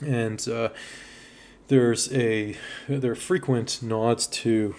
and 0.00 0.48
uh, 0.48 0.68
there's 1.66 2.12
a 2.12 2.56
there 2.88 3.12
are 3.12 3.16
frequent 3.16 3.82
nods 3.82 4.26
to 4.28 4.76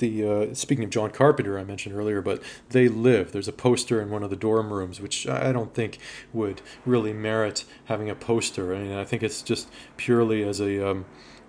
the 0.00 0.28
uh, 0.28 0.54
speaking 0.54 0.84
of 0.84 0.90
John 0.90 1.10
Carpenter, 1.10 1.58
I 1.58 1.64
mentioned 1.64 1.94
earlier, 1.94 2.20
but 2.20 2.42
they 2.70 2.88
live. 2.88 3.32
There's 3.32 3.48
a 3.48 3.52
poster 3.52 4.00
in 4.02 4.10
one 4.10 4.22
of 4.22 4.30
the 4.30 4.36
dorm 4.36 4.72
rooms, 4.72 5.00
which 5.00 5.26
I 5.28 5.52
don't 5.52 5.72
think 5.72 5.98
would 6.32 6.60
really 6.84 7.12
merit 7.12 7.64
having 7.84 8.10
a 8.10 8.14
poster. 8.14 8.74
I 8.74 8.78
mean, 8.80 8.92
I 8.92 9.04
think 9.04 9.22
it's 9.22 9.42
just 9.42 9.70
purely 9.96 10.42
as 10.42 10.60
a 10.60 10.90
um, 10.90 11.04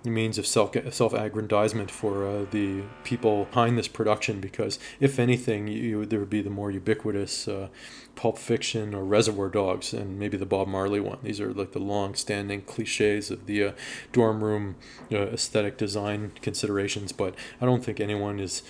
means 0.10 0.38
of 0.38 0.48
self 0.48 0.76
self 0.94 1.14
aggrandizement 1.14 1.92
for 1.92 2.26
uh, 2.26 2.46
the 2.50 2.82
people 3.04 3.46
behind 3.46 3.78
this 3.78 3.88
production 3.88 4.40
because 4.40 4.80
if 5.00 5.20
anything 5.20 5.68
you, 5.68 6.06
there 6.06 6.20
would 6.20 6.30
be 6.30 6.42
the 6.42 6.50
more 6.50 6.72
ubiquitous 6.72 7.48
uh, 7.48 7.68
Pulp 8.16 8.38
Fiction 8.38 8.96
or 8.96 9.04
Reservoir 9.04 9.50
Dogs 9.50 9.94
and 9.94 10.18
maybe 10.18 10.38
the 10.38 10.46
Bob 10.46 10.68
Marley 10.68 11.00
one. 11.00 11.20
These 11.22 11.40
are 11.40 11.54
like 11.54 11.74
the 11.74 11.80
long 11.80 12.16
standing 12.16 12.62
cliches 12.62 13.30
of 13.30 13.46
the 13.46 13.64
uh, 13.64 13.72
dorm 14.12 14.44
room 14.44 14.76
uh, 15.12 15.18
aesthetic 15.28 15.78
design 15.78 16.32
considerations, 16.42 17.12
but 17.12 17.36
I 17.60 17.66
don't 17.66 17.84
think 17.84 18.00
anyone 18.00 18.40
is 18.40 18.64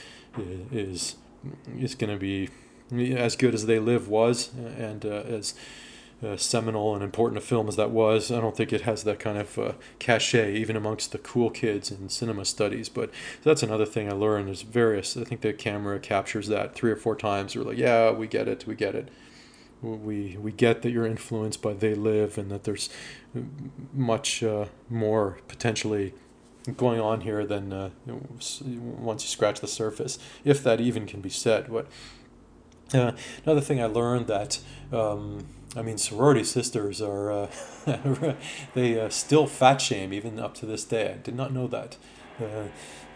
is 0.71 1.15
is 1.77 1.95
going 1.95 2.11
to 2.11 2.19
be 2.19 2.49
as 3.15 3.35
good 3.35 3.53
as 3.53 3.65
They 3.65 3.79
Live 3.79 4.07
was 4.07 4.51
and 4.77 5.05
uh, 5.05 5.23
as 5.27 5.53
uh, 6.23 6.37
seminal 6.37 6.93
and 6.93 7.03
important 7.03 7.37
a 7.37 7.41
film 7.41 7.67
as 7.67 7.75
that 7.75 7.91
was, 7.91 8.31
I 8.31 8.39
don't 8.39 8.55
think 8.55 8.71
it 8.71 8.81
has 8.81 9.03
that 9.03 9.19
kind 9.19 9.37
of 9.37 9.57
uh, 9.57 9.71
cachet 9.99 10.55
even 10.55 10.75
amongst 10.75 11.11
the 11.11 11.17
cool 11.17 11.49
kids 11.49 11.89
in 11.91 12.09
cinema 12.09 12.45
studies. 12.45 12.89
But 12.89 13.09
that's 13.43 13.63
another 13.63 13.85
thing 13.85 14.07
I 14.07 14.13
learned. 14.13 14.47
There's 14.47 14.61
various. 14.61 15.17
I 15.17 15.23
think 15.23 15.41
the 15.41 15.53
camera 15.53 15.99
captures 15.99 16.47
that 16.47 16.75
three 16.75 16.91
or 16.91 16.95
four 16.95 17.15
times. 17.15 17.55
We're 17.55 17.63
like, 17.63 17.77
yeah, 17.77 18.11
we 18.11 18.27
get 18.27 18.47
it, 18.47 18.67
we 18.67 18.75
get 18.75 18.95
it. 18.95 19.09
We 19.81 20.37
we 20.39 20.51
get 20.51 20.83
that 20.83 20.91
you're 20.91 21.07
influenced 21.07 21.61
by 21.61 21.73
They 21.73 21.95
Live 21.95 22.37
and 22.37 22.51
that 22.51 22.65
there's 22.65 22.89
much 23.91 24.43
uh, 24.43 24.65
more 24.89 25.39
potentially 25.47 26.13
going 26.77 26.99
on 26.99 27.21
here 27.21 27.43
than 27.47 27.73
uh, 27.73 27.89
once 28.05 28.61
you 28.63 29.27
scratch 29.27 29.59
the 29.59 29.67
surface, 29.67 30.19
if 30.45 30.63
that 30.63 30.79
even 30.79 31.07
can 31.07 31.19
be 31.19 31.29
said. 31.29 31.71
But 31.71 31.87
uh, 32.93 33.13
another 33.43 33.61
thing 33.61 33.81
I 33.81 33.85
learned 33.85 34.27
that. 34.27 34.59
Um, 34.91 35.45
I 35.75 35.81
mean, 35.81 35.97
sorority 35.97 36.43
sisters 36.43 37.01
are, 37.01 37.31
uh, 37.31 37.47
they 38.73 38.99
uh, 38.99 39.09
still 39.09 39.47
fat 39.47 39.79
shame 39.79 40.11
even 40.11 40.39
up 40.39 40.53
to 40.55 40.65
this 40.65 40.83
day. 40.83 41.13
I 41.13 41.17
did 41.17 41.35
not 41.35 41.53
know 41.53 41.67
that. 41.67 41.97
Uh, 42.39 42.67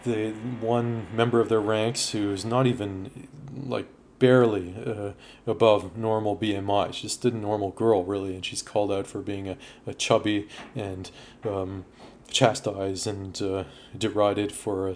the 0.03 0.31
one 0.61 1.07
member 1.13 1.39
of 1.41 1.49
their 1.49 1.59
ranks 1.59 2.11
who's 2.11 2.45
not 2.45 2.67
even 2.67 3.27
like 3.65 3.87
barely 4.19 4.75
uh, 4.85 5.11
above 5.45 5.97
normal 5.97 6.37
BMI. 6.37 6.93
She's 6.93 7.01
just 7.01 7.25
a 7.25 7.31
normal 7.31 7.71
girl, 7.71 8.03
really, 8.03 8.35
and 8.35 8.45
she's 8.45 8.61
called 8.61 8.91
out 8.91 9.07
for 9.07 9.21
being 9.21 9.49
a, 9.49 9.57
a 9.85 9.93
chubby 9.93 10.47
and 10.75 11.11
um, 11.43 11.85
chastised 12.29 13.07
and 13.07 13.41
uh, 13.41 13.63
derided 13.97 14.51
for, 14.51 14.89
uh, 14.89 14.95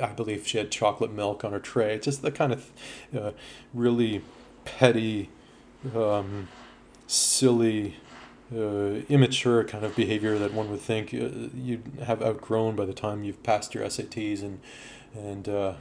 I 0.00 0.12
believe 0.12 0.46
she 0.46 0.58
had 0.58 0.70
chocolate 0.70 1.12
milk 1.12 1.44
on 1.44 1.52
her 1.52 1.58
tray. 1.58 1.98
Just 1.98 2.22
the 2.22 2.30
kind 2.30 2.52
of 2.52 2.70
uh, 3.16 3.32
really 3.74 4.22
petty. 4.64 5.30
Um, 5.94 6.48
silly, 7.10 7.96
uh, 8.54 9.02
immature 9.08 9.64
kind 9.64 9.84
of 9.84 9.96
behavior 9.96 10.38
that 10.38 10.52
one 10.52 10.70
would 10.70 10.80
think 10.80 11.12
uh, 11.12 11.48
you'd 11.54 11.82
have 12.04 12.22
outgrown 12.22 12.76
by 12.76 12.84
the 12.84 12.92
time 12.92 13.24
you've 13.24 13.42
passed 13.42 13.74
your 13.74 13.84
SATs 13.84 14.42
and 14.42 14.60
and 15.12 15.48
uh, 15.48 15.72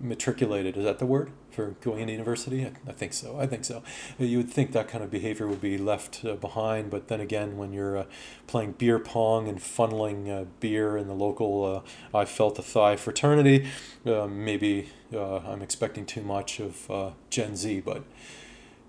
matriculated. 0.00 0.76
Is 0.76 0.84
that 0.84 1.00
the 1.00 1.04
word 1.04 1.32
for 1.50 1.74
going 1.80 2.02
into 2.02 2.12
university? 2.12 2.64
I, 2.64 2.70
I, 2.88 2.92
think 2.92 3.12
so. 3.12 3.36
I 3.40 3.44
think 3.44 3.64
so. 3.64 3.82
You 4.20 4.36
would 4.36 4.50
think 4.50 4.70
that 4.70 4.86
kind 4.86 5.02
of 5.02 5.10
behavior 5.10 5.48
would 5.48 5.60
be 5.60 5.76
left 5.76 6.24
uh, 6.24 6.36
behind, 6.36 6.88
but 6.88 7.08
then 7.08 7.20
again, 7.20 7.56
when 7.56 7.72
you're 7.72 7.98
uh, 7.98 8.04
playing 8.46 8.74
beer 8.78 9.00
pong 9.00 9.48
and 9.48 9.58
funneling 9.58 10.30
uh, 10.30 10.44
beer 10.60 10.96
in 10.96 11.08
the 11.08 11.14
local 11.14 11.84
I 12.14 12.24
Felt 12.24 12.54
the 12.54 12.62
Thigh 12.62 12.94
fraternity, 12.94 13.66
maybe 14.04 14.90
I'm 15.12 15.60
expecting 15.60 16.06
too 16.06 16.22
much 16.22 16.60
of 16.60 17.16
Gen 17.30 17.56
Z, 17.56 17.80
but 17.80 18.04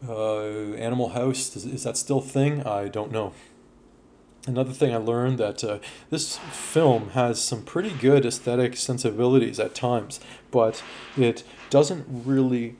uh, 0.07 0.73
Animal 0.75 1.09
House, 1.09 1.55
is, 1.55 1.65
is, 1.65 1.83
that 1.83 1.97
still 1.97 2.21
thing? 2.21 2.63
I 2.63 2.87
don't 2.87 3.11
know. 3.11 3.33
Another 4.45 4.71
thing 4.71 4.93
I 4.93 4.97
learned 4.97 5.39
that 5.39 5.63
uh, 5.63 5.79
this 6.09 6.37
film 6.37 7.09
has 7.09 7.41
some 7.41 7.63
pretty 7.63 7.89
good 7.89 8.25
aesthetic 8.25 8.77
sensibilities 8.77 9.59
at 9.59 9.75
times, 9.75 10.19
but 10.51 10.83
it 11.17 11.43
doesn't 11.69 12.05
really. 12.07 12.75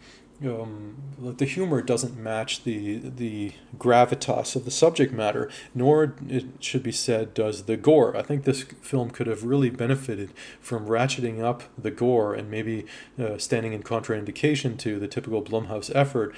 Um, 0.46 0.98
the 1.20 1.46
humor 1.46 1.82
doesn't 1.82 2.16
match 2.16 2.64
the 2.64 3.00
the 3.00 3.54
gravitas 3.76 4.56
of 4.56 4.66
the 4.66 4.72
subject 4.72 5.12
matter, 5.12 5.50
nor 5.74 6.14
it 6.30 6.46
should 6.60 6.84
be 6.84 6.92
said 6.92 7.34
does 7.34 7.64
the 7.64 7.76
gore. 7.76 8.16
I 8.16 8.22
think 8.22 8.44
this 8.44 8.62
film 8.62 9.10
could 9.10 9.26
have 9.26 9.44
really 9.44 9.72
benefited 9.72 10.32
from 10.62 10.86
ratcheting 10.86 11.42
up 11.42 11.64
the 11.76 11.90
gore 11.90 12.36
and 12.36 12.52
maybe 12.52 12.86
uh, 13.20 13.40
standing 13.40 13.74
in 13.74 13.82
contraindication 13.82 14.78
to 14.78 15.00
the 15.00 15.08
typical 15.08 15.42
Blumhouse 15.42 15.92
effort 15.96 16.36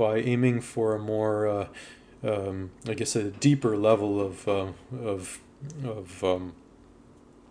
by 0.00 0.16
aiming 0.16 0.62
for 0.62 0.94
a 0.94 0.98
more, 0.98 1.46
uh, 1.46 1.66
um, 2.24 2.70
I 2.88 2.94
guess, 2.94 3.14
a 3.14 3.24
deeper 3.24 3.76
level 3.76 4.18
of 4.18 4.48
uh, 4.48 4.72
of 4.98 5.40
of 5.84 6.24
um, 6.24 6.54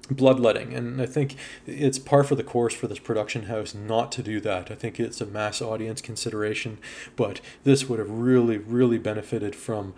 bloodletting. 0.09 0.73
And 0.73 0.99
I 0.99 1.05
think 1.05 1.35
it's 1.67 1.99
par 1.99 2.23
for 2.23 2.33
the 2.33 2.43
course 2.43 2.73
for 2.73 2.87
this 2.87 2.97
production 2.97 3.43
house 3.43 3.75
not 3.75 4.11
to 4.13 4.23
do 4.23 4.39
that. 4.39 4.71
I 4.71 4.75
think 4.75 4.99
it's 4.99 5.21
a 5.21 5.27
mass 5.27 5.61
audience 5.61 6.01
consideration, 6.01 6.79
but 7.15 7.39
this 7.63 7.87
would 7.87 7.99
have 7.99 8.09
really, 8.09 8.57
really 8.57 8.97
benefited 8.97 9.55
from, 9.55 9.93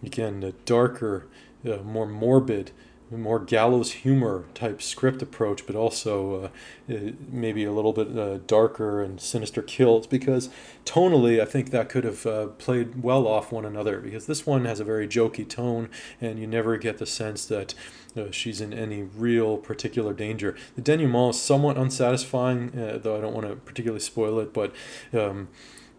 again, 0.00 0.44
a 0.44 0.52
darker, 0.64 1.26
uh, 1.68 1.78
more 1.78 2.06
morbid 2.06 2.70
more 3.10 3.38
gallows 3.38 3.92
humor 3.92 4.44
type 4.54 4.82
script 4.82 5.22
approach, 5.22 5.66
but 5.66 5.76
also 5.76 6.50
uh, 6.88 6.98
maybe 7.30 7.64
a 7.64 7.72
little 7.72 7.92
bit 7.92 8.16
uh, 8.18 8.38
darker 8.46 9.02
and 9.02 9.20
sinister 9.20 9.62
kills 9.62 10.06
because 10.06 10.50
tonally 10.84 11.40
I 11.40 11.44
think 11.44 11.70
that 11.70 11.88
could 11.88 12.04
have 12.04 12.26
uh, 12.26 12.46
played 12.48 13.02
well 13.02 13.28
off 13.28 13.52
one 13.52 13.64
another 13.64 14.00
because 14.00 14.26
this 14.26 14.44
one 14.44 14.64
has 14.64 14.80
a 14.80 14.84
very 14.84 15.06
jokey 15.06 15.48
tone 15.48 15.88
and 16.20 16.38
you 16.38 16.46
never 16.46 16.76
get 16.76 16.98
the 16.98 17.06
sense 17.06 17.46
that 17.46 17.74
uh, 18.16 18.30
she's 18.30 18.60
in 18.60 18.72
any 18.72 19.02
real 19.02 19.56
particular 19.56 20.12
danger. 20.12 20.56
The 20.74 20.82
denouement 20.82 21.30
is 21.30 21.40
somewhat 21.40 21.76
unsatisfying, 21.76 22.78
uh, 22.78 22.98
though 22.98 23.16
I 23.16 23.20
don't 23.20 23.34
want 23.34 23.46
to 23.46 23.56
particularly 23.56 24.00
spoil 24.00 24.40
it, 24.40 24.52
but. 24.52 24.72
Um, 25.12 25.48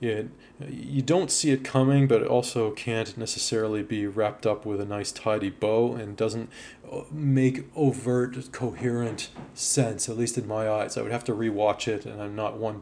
it 0.01 0.29
you 0.67 1.03
don't 1.03 1.29
see 1.29 1.51
it 1.51 1.63
coming, 1.63 2.07
but 2.07 2.23
it 2.23 2.27
also 2.27 2.71
can't 2.71 3.15
necessarily 3.15 3.83
be 3.83 4.07
wrapped 4.07 4.47
up 4.47 4.65
with 4.65 4.81
a 4.81 4.85
nice 4.85 5.11
tidy 5.11 5.51
bow 5.51 5.93
and 5.93 6.17
doesn't 6.17 6.49
uh, 6.91 7.01
make 7.11 7.65
overt, 7.75 8.51
coherent 8.51 9.29
sense, 9.53 10.09
at 10.09 10.17
least 10.17 10.35
in 10.35 10.47
my 10.47 10.67
eyes. 10.67 10.97
I 10.97 11.03
would 11.03 11.11
have 11.11 11.23
to 11.25 11.33
rewatch 11.33 11.87
it, 11.87 12.07
and 12.07 12.19
I'm 12.19 12.35
not 12.35 12.57
one 12.57 12.81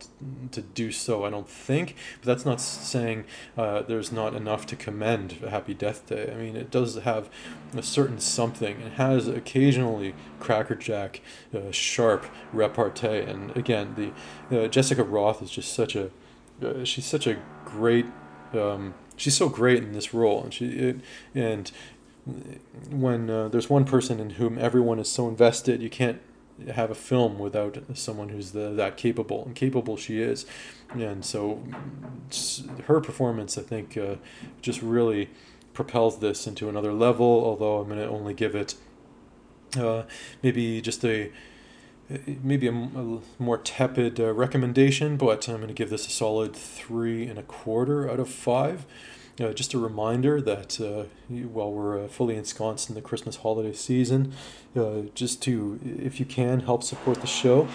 to 0.51 0.61
do 0.61 0.93
so, 0.93 1.25
I 1.25 1.29
don't 1.29 1.49
think. 1.49 1.97
But 2.21 2.27
that's 2.27 2.45
not 2.45 2.61
saying 2.61 3.25
uh, 3.57 3.81
there's 3.81 4.11
not 4.11 4.33
enough 4.33 4.65
to 4.67 4.77
commend 4.77 5.33
Happy 5.33 5.73
Death 5.73 6.05
Day. 6.05 6.31
I 6.31 6.35
mean, 6.35 6.55
it 6.55 6.71
does 6.71 6.95
have 6.95 7.29
a 7.75 7.83
certain 7.83 8.19
something. 8.19 8.79
It 8.79 8.93
has 8.93 9.27
occasionally 9.27 10.15
crackerjack, 10.39 11.19
uh, 11.53 11.71
sharp 11.71 12.25
repartee, 12.53 13.19
and 13.19 13.55
again, 13.57 14.13
the 14.49 14.63
uh, 14.63 14.67
Jessica 14.69 15.03
Rothe 15.03 15.43
is 15.43 15.51
just 15.51 15.73
such 15.73 15.97
a 15.97 16.09
uh, 16.63 16.83
she's 16.83 17.05
such 17.05 17.27
a 17.27 17.37
great. 17.65 18.05
Um, 18.53 18.93
she's 19.17 19.35
so 19.35 19.49
great 19.49 19.83
in 19.83 19.93
this 19.93 20.13
role, 20.13 20.43
and 20.43 20.53
she 20.53 20.67
it, 20.67 21.01
and 21.33 21.71
when 22.89 23.29
uh, 23.29 23.49
there's 23.49 23.69
one 23.69 23.85
person 23.85 24.19
in 24.19 24.31
whom 24.31 24.57
everyone 24.57 24.99
is 24.99 25.09
so 25.09 25.27
invested, 25.27 25.81
you 25.81 25.89
can't 25.89 26.21
have 26.73 26.89
a 26.89 26.95
film 26.95 27.37
without 27.37 27.77
someone 27.93 28.29
who's 28.29 28.51
the, 28.51 28.69
that 28.71 28.95
capable 28.95 29.43
and 29.45 29.55
capable 29.55 29.97
she 29.97 30.19
is, 30.21 30.45
and 30.93 31.25
so 31.25 31.61
her 32.85 32.99
performance, 33.01 33.57
I 33.57 33.61
think, 33.61 33.97
uh, 33.97 34.15
just 34.61 34.81
really 34.81 35.29
propels 35.73 36.19
this 36.19 36.47
into 36.47 36.69
another 36.69 36.93
level. 36.93 37.25
Although 37.25 37.79
I'm 37.79 37.87
going 37.87 37.99
to 37.99 38.07
only 38.07 38.33
give 38.33 38.55
it 38.55 38.75
uh, 39.77 40.03
maybe 40.41 40.81
just 40.81 41.03
a 41.03 41.31
maybe 42.43 42.67
a, 42.67 42.71
a 42.71 43.19
more 43.39 43.57
tepid 43.57 44.19
uh, 44.19 44.33
recommendation, 44.33 45.17
but 45.17 45.47
I'm 45.49 45.57
going 45.57 45.67
to 45.67 45.73
give 45.73 45.89
this 45.89 46.07
a 46.07 46.11
solid 46.11 46.55
three 46.55 47.27
and 47.27 47.39
a 47.39 47.43
quarter 47.43 48.09
out 48.09 48.19
of 48.19 48.29
five. 48.29 48.85
Uh, 49.39 49.51
just 49.51 49.73
a 49.73 49.77
reminder 49.77 50.39
that 50.39 50.79
uh, 50.79 51.03
while 51.29 51.71
we're 51.71 52.05
uh, 52.05 52.07
fully 52.07 52.37
ensconced 52.37 52.87
in 52.87 52.95
the 52.95 53.01
Christmas 53.01 53.37
holiday 53.37 53.73
season, 53.73 54.33
uh, 54.77 55.01
just 55.13 55.41
to, 55.41 55.79
if 55.83 56.19
you 56.19 56.25
can, 56.25 56.61
help 56.61 56.83
support 56.83 57.19
the 57.19 57.27
show. 57.27 57.67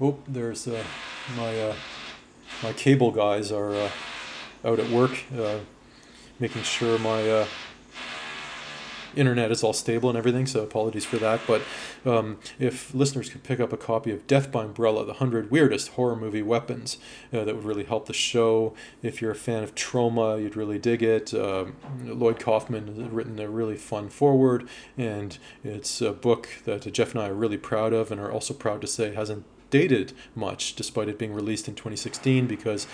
Oh, 0.00 0.18
there's 0.28 0.68
uh, 0.68 0.84
my 1.34 1.74
my 2.62 2.72
cable 2.74 3.10
guys 3.10 3.50
are 3.50 3.74
out 4.64 4.78
at 4.78 4.90
work, 4.90 5.24
making 6.38 6.62
sure 6.62 6.98
my 6.98 7.46
internet 9.16 9.50
is 9.50 9.62
all 9.62 9.72
stable 9.72 10.08
and 10.08 10.18
everything, 10.18 10.46
so 10.46 10.62
apologies 10.62 11.04
for 11.04 11.16
that. 11.18 11.40
But 11.46 11.62
um, 12.04 12.38
if 12.58 12.94
listeners 12.94 13.28
could 13.28 13.42
pick 13.42 13.60
up 13.60 13.72
a 13.72 13.76
copy 13.76 14.12
of 14.12 14.26
Death 14.26 14.52
by 14.52 14.64
Umbrella, 14.64 15.04
the 15.04 15.12
100 15.12 15.50
Weirdest 15.50 15.88
Horror 15.90 16.16
Movie 16.16 16.42
Weapons, 16.42 16.98
uh, 17.32 17.44
that 17.44 17.54
would 17.54 17.64
really 17.64 17.84
help 17.84 18.06
the 18.06 18.12
show. 18.12 18.74
If 19.02 19.20
you're 19.20 19.32
a 19.32 19.36
fan 19.36 19.62
of 19.62 19.74
Troma, 19.74 20.40
you'd 20.40 20.56
really 20.56 20.78
dig 20.78 21.02
it. 21.02 21.34
Uh, 21.34 21.66
Lloyd 22.04 22.38
Kaufman 22.38 22.86
has 22.86 22.98
written 23.08 23.38
a 23.38 23.48
really 23.48 23.76
fun 23.76 24.08
foreword, 24.08 24.68
and 24.96 25.38
it's 25.64 26.00
a 26.00 26.12
book 26.12 26.48
that 26.64 26.90
Jeff 26.92 27.12
and 27.12 27.22
I 27.22 27.28
are 27.28 27.34
really 27.34 27.58
proud 27.58 27.92
of 27.92 28.10
and 28.10 28.20
are 28.20 28.30
also 28.30 28.54
proud 28.54 28.80
to 28.82 28.86
say 28.86 29.14
hasn't 29.14 29.44
dated 29.70 30.12
much, 30.34 30.74
despite 30.74 31.08
it 31.08 31.18
being 31.18 31.32
released 31.32 31.68
in 31.68 31.74
2016, 31.74 32.46
because 32.46 32.86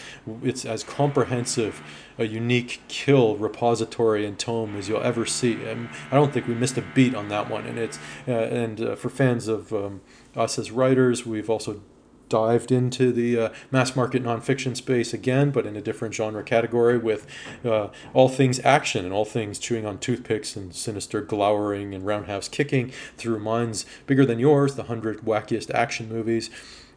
it's 0.43 0.65
as 0.65 0.85
comprehensive 0.85 1.83
a 2.19 2.25
unique 2.25 2.81
kill 2.89 3.37
repository 3.37 4.27
and 4.27 4.39
tome 4.39 4.77
as 4.77 4.89
you'll 4.89 5.03
ever 5.03 5.27
see. 5.27 5.63
And 5.65 5.89
I 6.11 6.17
don't 6.17 6.33
think 6.33 6.47
we 6.47 6.55
missed 6.55 6.79
a 6.79 6.83
beat 6.95 7.15
on 7.15 7.29
that 7.29 7.51
one. 7.51 7.67
And 7.67 7.79
it's 7.79 7.99
uh, 8.27 8.33
and 8.33 8.81
uh, 8.81 8.97
for 8.97 9.11
fans 9.11 9.49
of 9.49 9.73
um, 9.73 10.01
us 10.37 10.59
as 10.59 10.71
writers, 10.71 11.27
we've 11.27 11.51
also 11.51 11.83
dived 12.33 12.73
into 12.73 13.13
the 13.13 13.39
uh, 13.39 13.49
mass 13.71 13.95
market 13.95 14.25
nonfiction 14.25 14.75
space 14.75 15.13
again, 15.13 15.51
but 15.51 15.67
in 15.67 15.77
a 15.77 15.83
different 15.83 16.15
genre 16.15 16.43
category 16.43 16.97
with 16.97 17.27
uh, 17.63 17.89
all 18.15 18.31
things 18.31 18.59
action 18.61 19.05
and 19.05 19.13
all 19.13 19.27
things 19.27 19.59
chewing 19.59 19.85
on 19.85 19.99
toothpicks 19.99 20.57
and 20.57 20.75
sinister 20.75 21.21
glowering 21.21 21.95
and 21.95 22.07
roundhouse 22.07 22.49
kicking 22.49 22.91
through 23.19 23.39
minds 23.39 23.85
bigger 24.07 24.25
than 24.25 24.39
yours, 24.39 24.77
the 24.77 24.85
hundred 24.85 25.21
wackiest 25.21 25.71
action 25.75 26.09
movies. 26.09 26.49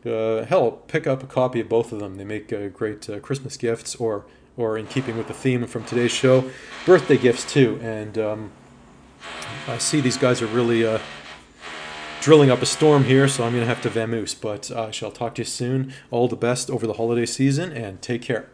Uh, 0.05 0.45
hell, 0.45 0.71
pick 0.87 1.05
up 1.05 1.21
a 1.21 1.27
copy 1.27 1.59
of 1.59 1.67
both 1.67 1.91
of 1.91 1.99
them. 1.99 2.15
They 2.15 2.23
make 2.23 2.53
uh, 2.53 2.69
great 2.69 3.09
uh, 3.09 3.19
Christmas 3.19 3.57
gifts, 3.57 3.95
or 3.95 4.25
or 4.55 4.77
in 4.77 4.87
keeping 4.87 5.17
with 5.17 5.27
the 5.27 5.33
theme 5.33 5.67
from 5.67 5.83
today's 5.83 6.13
show, 6.13 6.49
birthday 6.85 7.17
gifts 7.17 7.43
too. 7.51 7.77
And 7.81 8.17
um, 8.17 8.51
I 9.67 9.79
see 9.79 9.99
these 9.99 10.17
guys 10.17 10.41
are 10.41 10.47
really 10.47 10.85
uh, 10.85 10.99
drilling 12.25 12.49
up 12.49 12.59
a 12.59 12.65
storm 12.65 13.03
here, 13.03 13.27
so 13.27 13.43
I'm 13.43 13.51
going 13.51 13.61
to 13.61 13.67
have 13.67 13.83
to 13.83 13.89
vamoose. 13.91 14.33
But 14.41 14.71
I 14.71 14.89
shall 14.89 15.11
talk 15.11 15.35
to 15.35 15.41
you 15.41 15.45
soon. 15.45 15.93
All 16.09 16.27
the 16.27 16.35
best 16.35 16.71
over 16.71 16.88
the 16.88 16.93
holiday 16.93 17.27
season, 17.27 17.71
and 17.71 18.01
take 18.01 18.23
care. 18.23 18.49